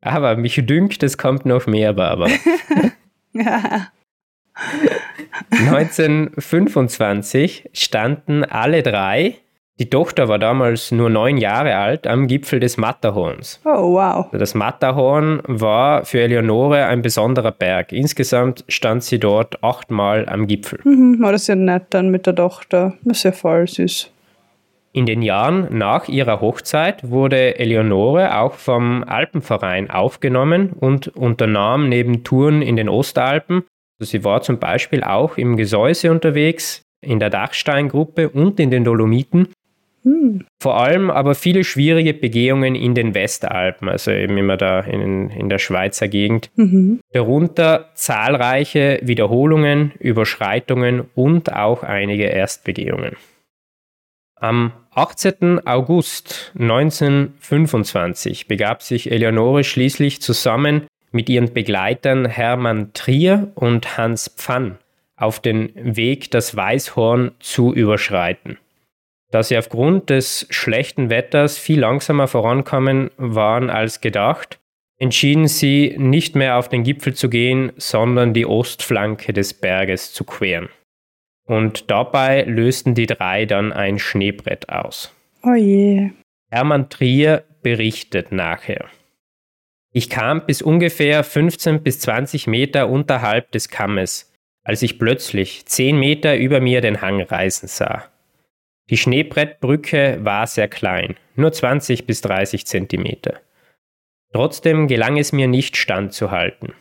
Aber 0.00 0.36
mich 0.36 0.60
dünkt, 0.66 1.04
es 1.04 1.16
kommt 1.16 1.46
noch 1.46 1.68
mehr, 1.68 1.92
Barbara. 1.92 2.30
Ja. 3.34 3.88
1925 5.50 7.70
standen 7.72 8.44
alle 8.44 8.82
drei, 8.82 9.38
die 9.78 9.90
Tochter 9.90 10.28
war 10.28 10.38
damals 10.38 10.92
nur 10.92 11.10
neun 11.10 11.38
Jahre 11.38 11.76
alt, 11.76 12.06
am 12.06 12.26
Gipfel 12.26 12.60
des 12.60 12.76
Matterhorns. 12.76 13.60
Oh, 13.64 13.94
wow. 13.94 14.26
Das 14.32 14.54
Matterhorn 14.54 15.42
war 15.46 16.04
für 16.04 16.20
Eleonore 16.20 16.86
ein 16.86 17.02
besonderer 17.02 17.50
Berg. 17.52 17.92
Insgesamt 17.92 18.64
stand 18.68 19.02
sie 19.02 19.18
dort 19.18 19.64
achtmal 19.64 20.28
am 20.28 20.46
Gipfel. 20.46 20.78
Mhm, 20.84 21.20
war 21.20 21.32
das 21.32 21.46
ja 21.46 21.56
nett 21.56 21.86
dann 21.90 22.10
mit 22.10 22.26
der 22.26 22.36
Tochter. 22.36 22.94
Das 23.02 23.18
ist 23.18 23.22
ja 23.24 23.32
voll 23.32 23.66
süß. 23.66 24.10
In 24.94 25.06
den 25.06 25.22
Jahren 25.22 25.66
nach 25.76 26.06
ihrer 26.06 26.42
Hochzeit 26.42 27.08
wurde 27.10 27.58
Eleonore 27.58 28.38
auch 28.38 28.52
vom 28.54 29.02
Alpenverein 29.04 29.90
aufgenommen 29.90 30.70
und 30.78 31.08
unternahm 31.08 31.88
neben 31.88 32.24
Touren 32.24 32.60
in 32.60 32.76
den 32.76 32.90
Ostalpen, 32.90 33.64
also 33.98 34.10
sie 34.10 34.22
war 34.22 34.42
zum 34.42 34.58
Beispiel 34.58 35.02
auch 35.02 35.38
im 35.38 35.56
Gesäuse 35.56 36.10
unterwegs, 36.10 36.82
in 37.00 37.20
der 37.20 37.30
Dachsteingruppe 37.30 38.28
und 38.28 38.60
in 38.60 38.70
den 38.70 38.84
Dolomiten, 38.84 39.48
Vor 40.60 40.80
allem 40.80 41.10
aber 41.10 41.34
viele 41.34 41.64
schwierige 41.64 42.14
Begehungen 42.14 42.74
in 42.74 42.94
den 42.94 43.14
Westalpen, 43.14 43.88
also 43.88 44.10
eben 44.10 44.36
immer 44.36 44.56
da 44.56 44.80
in, 44.80 45.30
in 45.30 45.48
der 45.48 45.58
Schweizer 45.58 46.08
Gegend. 46.08 46.50
Mhm. 46.56 47.00
Darunter 47.12 47.90
zahlreiche 47.94 49.00
Wiederholungen, 49.02 49.92
Überschreitungen 49.98 51.02
und 51.14 51.52
auch 51.52 51.82
einige 51.82 52.24
Erstbegehungen. 52.24 53.16
Am 54.36 54.72
18. 54.90 55.66
August 55.66 56.52
1925 56.58 58.48
begab 58.48 58.82
sich 58.82 59.10
Eleonore 59.10 59.62
schließlich 59.62 60.20
zusammen 60.20 60.86
mit 61.12 61.28
ihren 61.28 61.52
Begleitern 61.52 62.26
Hermann 62.26 62.92
Trier 62.92 63.52
und 63.54 63.96
Hans 63.96 64.28
Pfann 64.36 64.78
auf 65.16 65.38
den 65.38 65.70
Weg, 65.74 66.32
das 66.32 66.56
Weißhorn 66.56 67.30
zu 67.38 67.72
überschreiten. 67.72 68.58
Da 69.32 69.42
sie 69.42 69.56
aufgrund 69.56 70.10
des 70.10 70.46
schlechten 70.50 71.08
Wetters 71.08 71.58
viel 71.58 71.80
langsamer 71.80 72.28
vorankommen 72.28 73.10
waren 73.16 73.70
als 73.70 74.02
gedacht, 74.02 74.60
entschieden 74.98 75.48
sie, 75.48 75.96
nicht 75.98 76.36
mehr 76.36 76.58
auf 76.58 76.68
den 76.68 76.84
Gipfel 76.84 77.14
zu 77.14 77.30
gehen, 77.30 77.72
sondern 77.78 78.34
die 78.34 78.46
Ostflanke 78.46 79.32
des 79.32 79.54
Berges 79.54 80.12
zu 80.12 80.24
queren. 80.24 80.68
Und 81.46 81.90
dabei 81.90 82.42
lösten 82.42 82.94
die 82.94 83.06
drei 83.06 83.46
dann 83.46 83.72
ein 83.72 83.98
Schneebrett 83.98 84.68
aus. 84.68 85.14
Oh 85.42 85.54
je. 85.54 86.10
Hermann 86.50 86.90
Trier 86.90 87.44
berichtet 87.62 88.32
nachher. 88.32 88.84
Ich 89.94 90.10
kam 90.10 90.44
bis 90.44 90.60
ungefähr 90.60 91.24
15 91.24 91.82
bis 91.82 92.00
20 92.00 92.46
Meter 92.46 92.88
unterhalb 92.88 93.50
des 93.52 93.70
Kammes, 93.70 94.30
als 94.62 94.82
ich 94.82 94.98
plötzlich 94.98 95.64
10 95.64 95.98
Meter 95.98 96.36
über 96.36 96.60
mir 96.60 96.82
den 96.82 97.00
Hang 97.00 97.22
reißen 97.22 97.66
sah. 97.66 98.11
Die 98.92 98.98
Schneebrettbrücke 98.98 100.18
war 100.22 100.46
sehr 100.46 100.68
klein, 100.68 101.16
nur 101.34 101.50
20 101.50 102.06
bis 102.06 102.20
30 102.20 102.66
Zentimeter. 102.66 103.40
Trotzdem 104.34 104.86
gelang 104.86 105.16
es 105.16 105.32
mir 105.32 105.48
nicht 105.48 105.78
standzuhalten. 105.78 106.74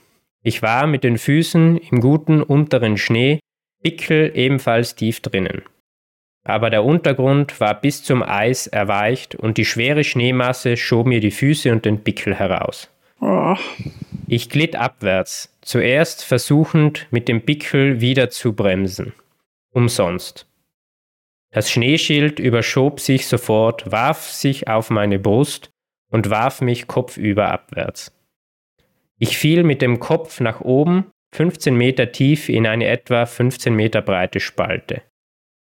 Ich 0.44 0.62
war 0.62 0.88
mit 0.88 1.06
den 1.06 1.18
Füßen 1.18 1.78
im 1.78 2.02
guten 2.02 2.44
unteren 2.44 2.98
Schnee, 2.98 3.40
Pickel 3.82 4.34
ebenfalls 4.36 4.96
tief 4.96 5.22
drinnen. 5.22 5.62
Aber 6.44 6.70
der 6.70 6.84
Untergrund 6.84 7.62
war 7.62 7.80
bis 7.80 8.04
zum 8.04 8.24
Eis 8.24 8.68
erweicht 8.68 9.36
und 9.36 9.58
die 9.58 9.64
schwere 9.64 10.04
Schneemasse 10.04 10.76
schob 10.76 11.08
mir 11.08 11.22
die 11.22 11.32
Füße 11.32 11.72
und 11.72 11.86
den 11.86 12.04
Pickel 12.04 12.36
heraus. 12.36 12.90
Oh. 13.22 13.56
Ich 14.28 14.50
glitt 14.50 14.76
abwärts, 14.76 15.58
zuerst 15.62 16.26
versuchend 16.26 17.08
mit 17.10 17.30
dem 17.30 17.46
Pickel 17.46 18.02
wieder 18.02 18.30
zu 18.30 18.52
bremsen. 18.52 19.14
Umsonst. 19.72 20.51
Das 21.52 21.70
Schneeschild 21.70 22.40
überschob 22.40 23.00
sich 23.00 23.28
sofort, 23.28 23.92
warf 23.92 24.30
sich 24.30 24.68
auf 24.68 24.90
meine 24.90 25.20
Brust 25.20 25.70
und 26.10 26.30
warf 26.30 26.62
mich 26.62 26.88
kopfüber 26.88 27.52
abwärts. 27.52 28.18
Ich 29.20 29.38
fiel 29.38 29.64
mit 29.64 29.82
dem 29.82 30.00
Kopf 30.00 30.40
nach 30.40 30.62
oben, 30.62 31.12
15 31.36 31.76
Meter 31.76 32.12
tief 32.12 32.50
in 32.50 32.66
eine 32.66 32.88
etwa 32.88 33.26
15 33.26 33.74
Meter 33.76 34.02
breite 34.02 34.40
Spalte, 34.40 35.02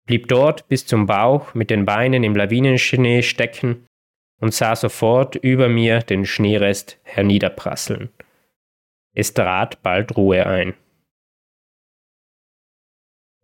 blieb 0.07 0.29
dort 0.29 0.68
bis 0.68 0.87
zum 0.87 1.07
Bauch 1.07 1.55
mit 1.55 1.70
den 1.70 1.85
Beinen 1.85 2.25
im 2.25 2.35
Lawinenschnee 2.35 3.23
stecken 3.23 3.87
und 4.40 4.53
sah 4.53 4.77
sofort 4.77 5.37
über 5.37 5.68
mir 5.68 6.01
den 6.01 6.27
Schneerest 6.27 6.99
herniederprasseln. 7.05 8.11
Es 9.14 9.33
trat 9.33 9.83
bald 9.83 10.16
Ruhe 10.16 10.47
ein. 10.47 10.75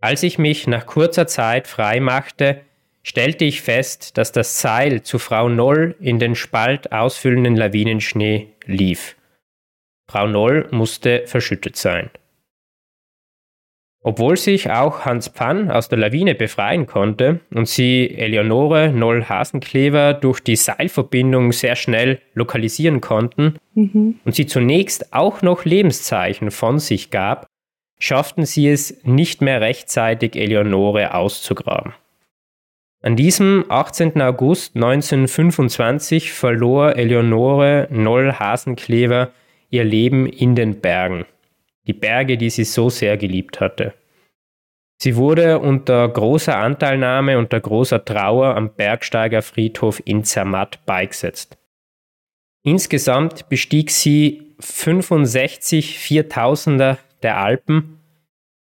Als 0.01 0.23
ich 0.23 0.39
mich 0.39 0.67
nach 0.67 0.87
kurzer 0.87 1.27
Zeit 1.27 1.67
frei 1.67 2.01
machte, 2.01 2.63
stellte 3.03 3.45
ich 3.45 3.61
fest, 3.63 4.17
dass 4.17 4.33
das 4.33 4.61
Seil 4.61 5.03
zu 5.03 5.19
Frau 5.19 5.49
Noll 5.49 5.95
in 6.01 6.19
den 6.19 6.35
Spalt 6.35 6.93
ausfüllenden 6.93 7.57
Lawinenschnee 7.57 8.49
lief. 8.65 9.17
Frau 10.11 10.27
Noll 10.27 10.69
musste 10.71 11.25
verschüttet 11.27 11.77
sein. 11.77 12.11
Obwohl 14.03 14.39
sich 14.39 14.71
auch 14.71 15.05
Hans 15.05 15.29
Pfann 15.29 15.71
aus 15.71 15.91
der 15.91 15.99
Lawine 15.99 16.35
befreien 16.35 16.87
konnte 16.87 17.41
und 17.51 17.69
sie 17.69 18.11
Eleonore 18.17 18.91
Noll-Hasenklever 18.91 20.15
durch 20.15 20.41
die 20.41 20.57
Seilverbindung 20.57 21.53
sehr 21.53 21.77
schnell 21.77 22.23
lokalisieren 22.33 23.03
konnten 23.03 23.57
mhm. 23.75 24.19
und 24.25 24.35
sie 24.35 24.47
zunächst 24.47 25.13
auch 25.13 25.43
noch 25.43 25.67
Lebenszeichen 25.67 26.51
von 26.51 26.79
sich 26.79 27.11
gab, 27.11 27.47
schafften 28.01 28.45
sie 28.45 28.69
es 28.69 29.05
nicht 29.05 29.43
mehr 29.43 29.61
rechtzeitig, 29.61 30.35
Eleonore 30.35 31.15
auszugraben. 31.15 31.95
An 33.03 33.15
diesem 33.15 33.65
18. 33.69 34.21
August 34.21 34.75
1925 34.75 36.33
verlor 36.33 36.97
Eleonore 36.97 37.87
Noll-Hasenklever 37.91 39.31
ihr 39.71 39.85
Leben 39.85 40.27
in 40.27 40.57
den 40.57 40.81
Bergen 40.81 41.25
die 41.91 41.93
Berge, 41.93 42.37
die 42.37 42.51
sie 42.51 42.65
so 42.65 42.89
sehr 42.89 43.17
geliebt 43.17 43.61
hatte. 43.61 43.95
Sie 45.03 45.17
wurde 45.17 45.59
unter 45.59 46.09
großer 46.09 46.57
Anteilnahme, 46.57 47.39
unter 47.39 47.59
großer 47.59 48.05
Trauer 48.05 48.55
am 48.55 48.75
Bergsteigerfriedhof 48.75 50.01
in 50.05 50.23
Zermatt 50.25 50.79
beigesetzt. 50.87 51.57
Insgesamt 52.63 53.49
bestieg 53.49 53.91
sie 53.91 54.55
65 54.61 55.99
Viertausender 55.99 56.99
der 57.23 57.39
Alpen. 57.39 57.99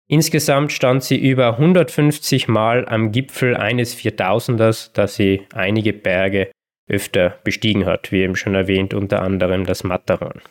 Insgesamt 0.08 0.72
stand 0.72 1.04
sie 1.04 1.18
über 1.18 1.58
150 1.58 2.48
Mal 2.48 2.88
am 2.88 3.12
Gipfel 3.12 3.56
eines 3.56 3.94
Viertausenders, 3.94 4.92
da 4.94 5.08
sie 5.08 5.42
einige 5.54 5.94
Berge 5.94 6.50
öfter 6.90 7.38
bestiegen 7.44 7.86
hat, 7.86 8.12
wie 8.12 8.22
eben 8.22 8.36
schon 8.36 8.56
erwähnt, 8.56 8.94
unter 8.94 9.22
anderem 9.22 9.66
das 9.66 9.84
Matterhorn. 9.84 10.42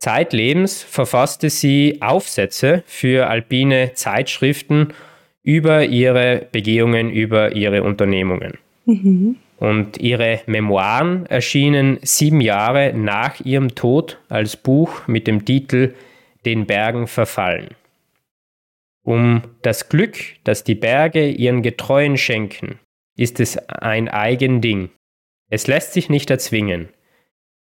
Zeitlebens 0.00 0.82
verfasste 0.82 1.50
sie 1.50 1.98
Aufsätze 2.00 2.82
für 2.86 3.28
alpine 3.28 3.92
Zeitschriften 3.94 4.88
über 5.42 5.84
ihre 5.84 6.46
Begehungen, 6.50 7.10
über 7.10 7.52
ihre 7.52 7.82
Unternehmungen. 7.82 8.58
Mhm. 8.86 9.36
Und 9.58 9.98
ihre 9.98 10.40
Memoiren 10.46 11.26
erschienen 11.26 11.98
sieben 12.02 12.40
Jahre 12.40 12.94
nach 12.94 13.40
ihrem 13.40 13.74
Tod 13.74 14.18
als 14.30 14.56
Buch 14.56 15.06
mit 15.06 15.26
dem 15.26 15.44
Titel 15.44 15.94
Den 16.44 16.66
Bergen 16.66 17.06
verfallen. 17.06 17.74
Um 19.02 19.42
das 19.62 19.88
Glück, 19.88 20.16
das 20.44 20.64
die 20.64 20.74
Berge 20.74 21.28
ihren 21.28 21.62
Getreuen 21.62 22.16
schenken, 22.16 22.78
ist 23.16 23.40
es 23.40 23.56
ein 23.68 24.08
eigen 24.08 24.60
Ding. 24.60 24.90
Es 25.50 25.66
lässt 25.66 25.92
sich 25.92 26.08
nicht 26.08 26.30
erzwingen. 26.30 26.88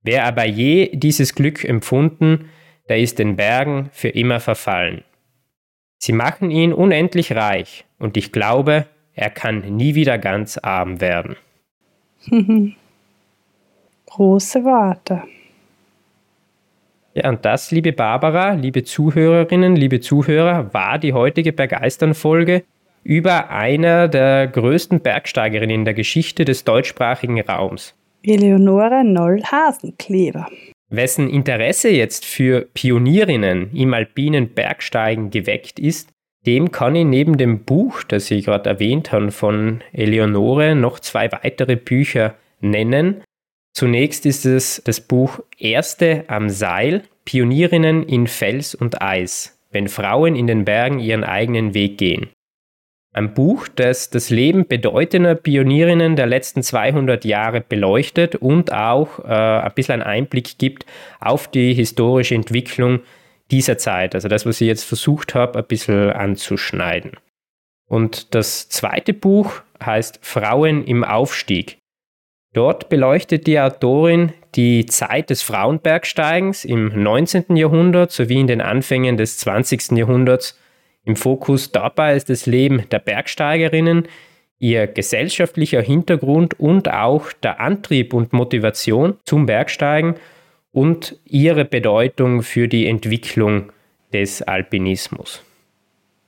Wer 0.02 0.26
aber 0.26 0.46
je 0.46 0.96
dieses 0.96 1.36
Glück 1.36 1.64
empfunden, 1.64 2.50
der 2.90 3.00
ist 3.00 3.20
den 3.20 3.36
Bergen 3.36 3.90
für 3.92 4.10
immer 4.10 4.40
verfallen. 4.40 5.04
Sie 5.98 6.14
machen 6.14 6.52
ihn 6.52 6.74
unendlich 6.74 7.32
reich, 7.34 7.86
und 7.98 8.18
ich 8.18 8.32
glaube, 8.32 8.86
er 9.14 9.30
kann 9.30 9.76
nie 9.76 9.96
wieder 9.96 10.18
ganz 10.18 10.58
arm 10.58 11.02
werden. 11.02 11.36
Große 14.06 14.64
Worte. 14.64 15.24
Ja, 17.18 17.30
und 17.30 17.46
das, 17.46 17.72
liebe 17.72 17.94
Barbara, 17.94 18.54
liebe 18.54 18.84
Zuhörerinnen, 18.84 19.78
liebe 19.78 20.02
Zuhörer, 20.02 20.74
war 20.74 21.00
die 21.00 21.14
heutige 21.14 21.54
Bergeistern-Folge 21.54 22.64
über 23.04 23.52
einer 23.52 24.10
der 24.10 24.48
größten 24.48 25.00
Bergsteigerinnen 25.00 25.74
in 25.74 25.86
der 25.86 25.94
Geschichte 25.94 26.44
des 26.44 26.66
deutschsprachigen 26.66 27.40
Raums. 27.40 27.96
Eleonore 28.22 29.06
Noll-Hasenkleber. 29.06 30.50
Wessen 30.90 31.30
Interesse 31.30 31.90
jetzt 31.90 32.26
für 32.26 32.68
Pionierinnen 32.74 33.72
im 33.74 33.94
alpinen 33.94 34.50
Bergsteigen 34.50 35.30
geweckt 35.30 35.80
ist, 35.80 36.10
dem 36.46 36.72
kann 36.72 36.96
ich 36.96 37.06
neben 37.06 37.38
dem 37.38 37.64
Buch, 37.64 38.04
das 38.04 38.30
ich 38.30 38.46
gerade 38.46 38.70
erwähnt 38.70 39.14
habe, 39.14 39.32
von 39.32 39.82
Eleonore 39.94 40.76
noch 40.76 41.00
zwei 41.00 41.32
weitere 41.32 41.78
Bücher 41.78 42.36
nennen. 42.60 43.24
Zunächst 43.76 44.26
ist 44.26 44.46
es 44.46 44.82
das 44.86 45.02
Buch 45.02 45.42
Erste 45.58 46.24
am 46.28 46.50
Seil, 46.50 47.04
Pionierinnen 47.26 48.04
in 48.04 48.26
Fels 48.26 48.74
und 48.74 49.02
Eis, 49.02 49.60
wenn 49.70 49.90
Frauen 49.90 50.38
in 50.38 50.48
den 50.48 50.64
Bergen 50.64 51.00
ihren 51.00 51.26
eigenen 51.26 51.74
Weg 51.74 51.98
gehen. 51.98 52.30
Ein 53.12 53.34
Buch, 53.34 53.68
das 53.68 54.10
das 54.10 54.30
Leben 54.30 54.66
bedeutender 54.66 55.36
Pionierinnen 55.36 56.16
der 56.16 56.26
letzten 56.26 56.64
200 56.64 57.26
Jahre 57.26 57.60
beleuchtet 57.60 58.36
und 58.36 58.72
auch 58.72 59.20
äh, 59.20 59.34
ein 59.34 59.74
bisschen 59.76 60.02
einen 60.02 60.04
Einblick 60.04 60.58
gibt 60.58 60.86
auf 61.20 61.50
die 61.50 61.74
historische 61.74 62.36
Entwicklung 62.36 63.02
dieser 63.52 63.78
Zeit. 63.78 64.16
Also 64.16 64.30
das, 64.30 64.46
was 64.46 64.62
ich 64.62 64.68
jetzt 64.68 64.86
versucht 64.86 65.36
habe, 65.36 65.60
ein 65.60 65.66
bisschen 65.66 66.12
anzuschneiden. 66.12 67.12
Und 67.90 68.36
das 68.36 68.70
zweite 68.70 69.14
Buch 69.14 69.64
heißt 69.84 70.20
Frauen 70.22 70.86
im 70.86 71.04
Aufstieg. 71.04 71.78
Dort 72.56 72.88
beleuchtet 72.88 73.48
die 73.48 73.60
Autorin 73.60 74.32
die 74.56 74.86
Zeit 74.86 75.30
des 75.30 75.42
Frauenbergsteigens 75.42 76.64
im 76.64 77.04
19. 77.04 77.58
Jahrhundert 77.58 78.14
sowie 78.14 78.40
in 78.40 78.48
den 78.48 78.62
Anfängen 78.62 79.18
des 79.18 79.38
20. 79.40 79.92
Jahrhunderts 79.92 80.58
im 81.04 81.18
Fokus 81.18 81.74
dabei 81.74 82.16
ist 82.16 82.30
das 82.30 82.46
Leben 82.46 82.84
der 82.92 83.00
Bergsteigerinnen, 83.00 84.08
ihr 84.58 84.88
gesellschaftlicher 84.88 85.82
Hintergrund 85.82 86.58
und 86.58 86.90
auch 86.90 87.34
der 87.34 87.60
Antrieb 87.60 88.14
und 88.14 88.32
Motivation 88.32 89.18
zum 89.26 89.48
Bergsteigen 89.48 90.16
und 90.72 91.20
ihre 91.26 91.66
Bedeutung 91.66 92.42
für 92.42 92.70
die 92.70 92.88
Entwicklung 92.88 93.74
des 94.14 94.42
Alpinismus. 94.42 95.44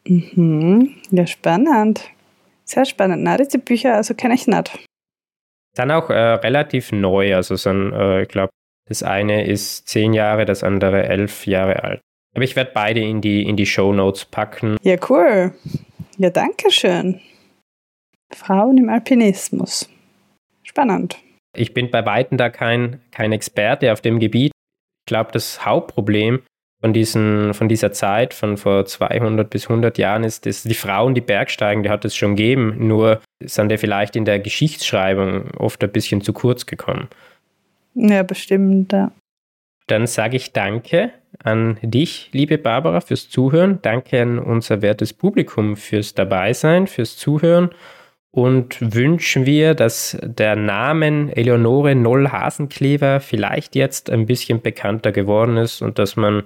Mhm. 0.05 0.91
Ja, 1.09 1.25
spannend. 1.25 2.01
Sehr 2.65 2.83
spannend. 2.83 3.23
Na, 3.23 3.37
diese 3.37 3.59
Bücher, 3.59 3.95
also 3.95 4.13
kenne 4.13 4.35
ich 4.35 4.45
nicht. 4.45 4.86
Dann 5.77 5.91
auch 5.91 6.09
äh, 6.09 6.15
relativ 6.15 6.91
neu. 6.91 7.35
Also 7.35 7.55
sind, 7.55 7.93
äh, 7.93 8.23
ich 8.23 8.29
glaube, 8.29 8.49
das 8.89 9.03
eine 9.03 9.45
ist 9.45 9.87
zehn 9.87 10.13
Jahre, 10.13 10.45
das 10.45 10.63
andere 10.63 11.07
elf 11.07 11.45
Jahre 11.45 11.83
alt. 11.83 12.01
Aber 12.35 12.43
ich 12.43 12.55
werde 12.55 12.71
beide 12.73 12.99
in 13.01 13.21
die, 13.21 13.43
in 13.43 13.55
die 13.55 13.65
Show 13.65 13.93
Notes 13.93 14.25
packen. 14.25 14.77
Ja, 14.81 14.95
cool. 15.09 15.53
Ja, 16.17 16.29
danke 16.31 16.71
schön. 16.71 17.21
Frauen 18.33 18.77
im 18.77 18.89
Alpinismus. 18.89 19.89
Spannend. 20.63 21.17
Ich 21.55 21.73
bin 21.73 21.91
bei 21.91 22.05
Weitem 22.05 22.37
da 22.37 22.49
kein, 22.49 23.01
kein 23.11 23.31
Experte 23.31 23.93
auf 23.93 24.01
dem 24.01 24.19
Gebiet. 24.19 24.51
Ich 25.05 25.09
glaube, 25.09 25.31
das 25.31 25.63
Hauptproblem 25.63 26.41
von, 26.81 26.93
diesen, 26.93 27.53
von 27.53 27.67
dieser 27.67 27.91
Zeit, 27.91 28.33
von 28.33 28.57
vor 28.57 28.85
200 28.85 29.49
bis 29.49 29.69
100 29.69 29.97
Jahren, 29.97 30.23
ist, 30.23 30.45
dass 30.45 30.63
die 30.63 30.73
Frauen, 30.73 31.15
die 31.15 31.21
Bergsteigen, 31.21 31.83
die 31.83 31.89
hat 31.89 32.05
es 32.05 32.15
schon 32.15 32.35
gegeben, 32.35 32.87
nur 32.87 33.21
sind 33.43 33.69
die 33.69 33.77
vielleicht 33.77 34.15
in 34.15 34.25
der 34.25 34.39
Geschichtsschreibung 34.39 35.51
oft 35.57 35.83
ein 35.83 35.91
bisschen 35.91 36.21
zu 36.21 36.33
kurz 36.33 36.65
gekommen. 36.65 37.07
Ja, 37.95 38.23
bestimmt, 38.23 38.93
ja. 38.93 39.11
Dann 39.87 40.05
sage 40.05 40.35
ich 40.35 40.51
Danke 40.51 41.11
an 41.43 41.77
dich, 41.81 42.29
liebe 42.33 42.57
Barbara, 42.57 43.01
fürs 43.01 43.29
Zuhören. 43.29 43.79
Danke 43.81 44.21
an 44.21 44.37
unser 44.37 44.81
wertes 44.81 45.13
Publikum 45.13 45.77
fürs 45.77 46.13
Dabeisein, 46.13 46.87
fürs 46.87 47.17
Zuhören. 47.17 47.69
Und 48.31 48.77
wünschen 48.93 49.45
wir, 49.45 49.73
dass 49.73 50.17
der 50.21 50.55
Name 50.55 51.35
Eleonore 51.35 51.95
Noll-Hasenklever 51.95 53.19
vielleicht 53.19 53.75
jetzt 53.75 54.11
ein 54.11 54.25
bisschen 54.25 54.61
bekannter 54.61 55.11
geworden 55.11 55.57
ist 55.57 55.81
und 55.81 55.97
dass 55.97 56.17
man, 56.17 56.43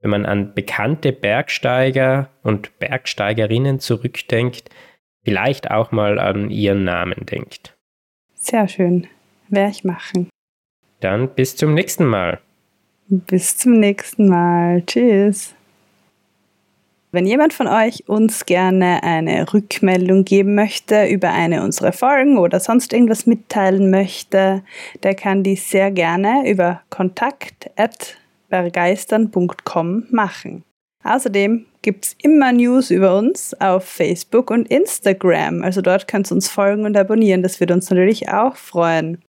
wenn 0.00 0.10
man 0.10 0.26
an 0.26 0.54
bekannte 0.54 1.12
Bergsteiger 1.12 2.30
und 2.42 2.78
Bergsteigerinnen 2.78 3.80
zurückdenkt, 3.80 4.70
vielleicht 5.24 5.70
auch 5.70 5.92
mal 5.92 6.18
an 6.18 6.50
ihren 6.50 6.84
Namen 6.84 7.26
denkt. 7.26 7.76
Sehr 8.34 8.68
schön. 8.68 9.06
Werde 9.48 9.70
ich 9.70 9.84
machen. 9.84 10.28
Dann 11.00 11.28
bis 11.28 11.56
zum 11.56 11.74
nächsten 11.74 12.06
Mal. 12.06 12.40
Bis 13.08 13.56
zum 13.56 13.80
nächsten 13.80 14.28
Mal. 14.28 14.82
Tschüss. 14.86 15.54
Wenn 17.10 17.24
jemand 17.24 17.54
von 17.54 17.66
euch 17.66 18.06
uns 18.06 18.44
gerne 18.44 19.02
eine 19.02 19.52
Rückmeldung 19.54 20.26
geben 20.26 20.54
möchte 20.54 21.06
über 21.06 21.30
eine 21.30 21.62
unserer 21.62 21.92
Folgen 21.92 22.36
oder 22.36 22.60
sonst 22.60 22.92
irgendwas 22.92 23.24
mitteilen 23.24 23.90
möchte, 23.90 24.62
der 25.02 25.14
kann 25.14 25.42
dies 25.42 25.70
sehr 25.70 25.90
gerne 25.90 26.48
über 26.48 26.82
kontakt.bergeistern.com 28.50 30.04
machen. 30.10 30.64
Außerdem 31.04 31.66
gibt 31.82 32.06
es 32.06 32.16
immer 32.22 32.52
News 32.52 32.90
über 32.90 33.16
uns 33.16 33.54
auf 33.60 33.84
Facebook 33.84 34.50
und 34.50 34.68
Instagram. 34.68 35.62
Also 35.62 35.80
dort 35.80 36.08
könnt 36.08 36.30
ihr 36.30 36.34
uns 36.34 36.48
folgen 36.48 36.84
und 36.84 36.96
abonnieren. 36.96 37.42
Das 37.42 37.60
wird 37.60 37.70
uns 37.70 37.88
natürlich 37.88 38.28
auch 38.28 38.56
freuen. 38.56 39.22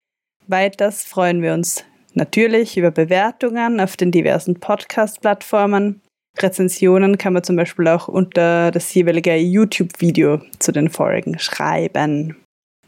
Weiters 0.46 1.04
freuen 1.04 1.42
wir 1.42 1.52
uns 1.52 1.84
Natürlich 2.14 2.76
über 2.76 2.90
Bewertungen 2.90 3.78
auf 3.78 3.96
den 3.96 4.10
diversen 4.10 4.58
Podcast-Plattformen. 4.58 6.00
Rezensionen 6.38 7.16
kann 7.16 7.32
man 7.32 7.44
zum 7.44 7.54
Beispiel 7.54 7.86
auch 7.86 8.08
unter 8.08 8.72
das 8.72 8.92
jeweilige 8.92 9.36
YouTube-Video 9.36 10.40
zu 10.58 10.72
den 10.72 10.88
Folgen 10.88 11.38
schreiben. 11.38 12.36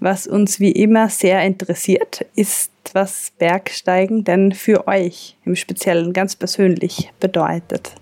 Was 0.00 0.26
uns 0.26 0.60
wie 0.60 0.72
immer 0.72 1.10
sehr 1.10 1.42
interessiert, 1.42 2.24
ist, 2.34 2.72
was 2.94 3.32
Bergsteigen 3.38 4.24
denn 4.24 4.52
für 4.52 4.88
euch 4.88 5.36
im 5.44 5.54
Speziellen 5.54 6.14
ganz 6.14 6.34
persönlich 6.34 7.12
bedeutet. 7.20 7.94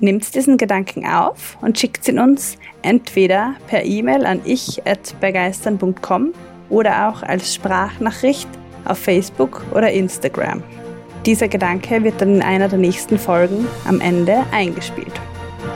Nehmt 0.00 0.34
diesen 0.34 0.56
Gedanken 0.56 1.06
auf 1.06 1.58
und 1.60 1.78
schickt 1.78 2.08
ihn 2.08 2.18
uns 2.18 2.56
entweder 2.80 3.54
per 3.68 3.84
E-Mail 3.84 4.24
an 4.24 4.40
ich.begeistern.com 4.46 6.32
oder 6.70 7.10
auch 7.10 7.22
als 7.22 7.54
Sprachnachricht 7.54 8.48
auf 8.86 8.98
Facebook 8.98 9.62
oder 9.74 9.92
Instagram. 9.92 10.62
Dieser 11.26 11.48
Gedanke 11.48 12.02
wird 12.02 12.18
dann 12.20 12.36
in 12.36 12.42
einer 12.42 12.68
der 12.68 12.78
nächsten 12.78 13.18
Folgen 13.18 13.66
am 13.86 14.00
Ende 14.00 14.42
eingespielt. 14.52 15.20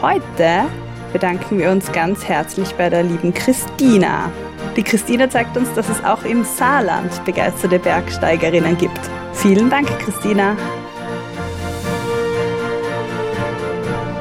Heute 0.00 0.64
bedanken 1.12 1.58
wir 1.58 1.70
uns 1.70 1.92
ganz 1.92 2.24
herzlich 2.26 2.74
bei 2.76 2.88
der 2.88 3.02
lieben 3.02 3.34
Christina. 3.34 4.32
Die 4.76 4.82
Christina 4.82 5.30
zeigt 5.30 5.56
uns, 5.56 5.72
dass 5.72 5.88
es 5.88 6.04
auch 6.04 6.22
im 6.24 6.44
Saarland 6.44 7.24
begeisterte 7.24 7.78
Bergsteigerinnen 7.78 8.76
gibt. 8.76 9.00
Vielen 9.32 9.70
Dank, 9.70 9.88
Christina. 10.00 10.54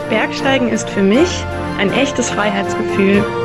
Bergsteigen 0.09 0.69
ist 0.69 0.89
für 0.89 1.01
mich 1.01 1.43
ein 1.77 1.91
echtes 1.91 2.29
Freiheitsgefühl 2.29 3.44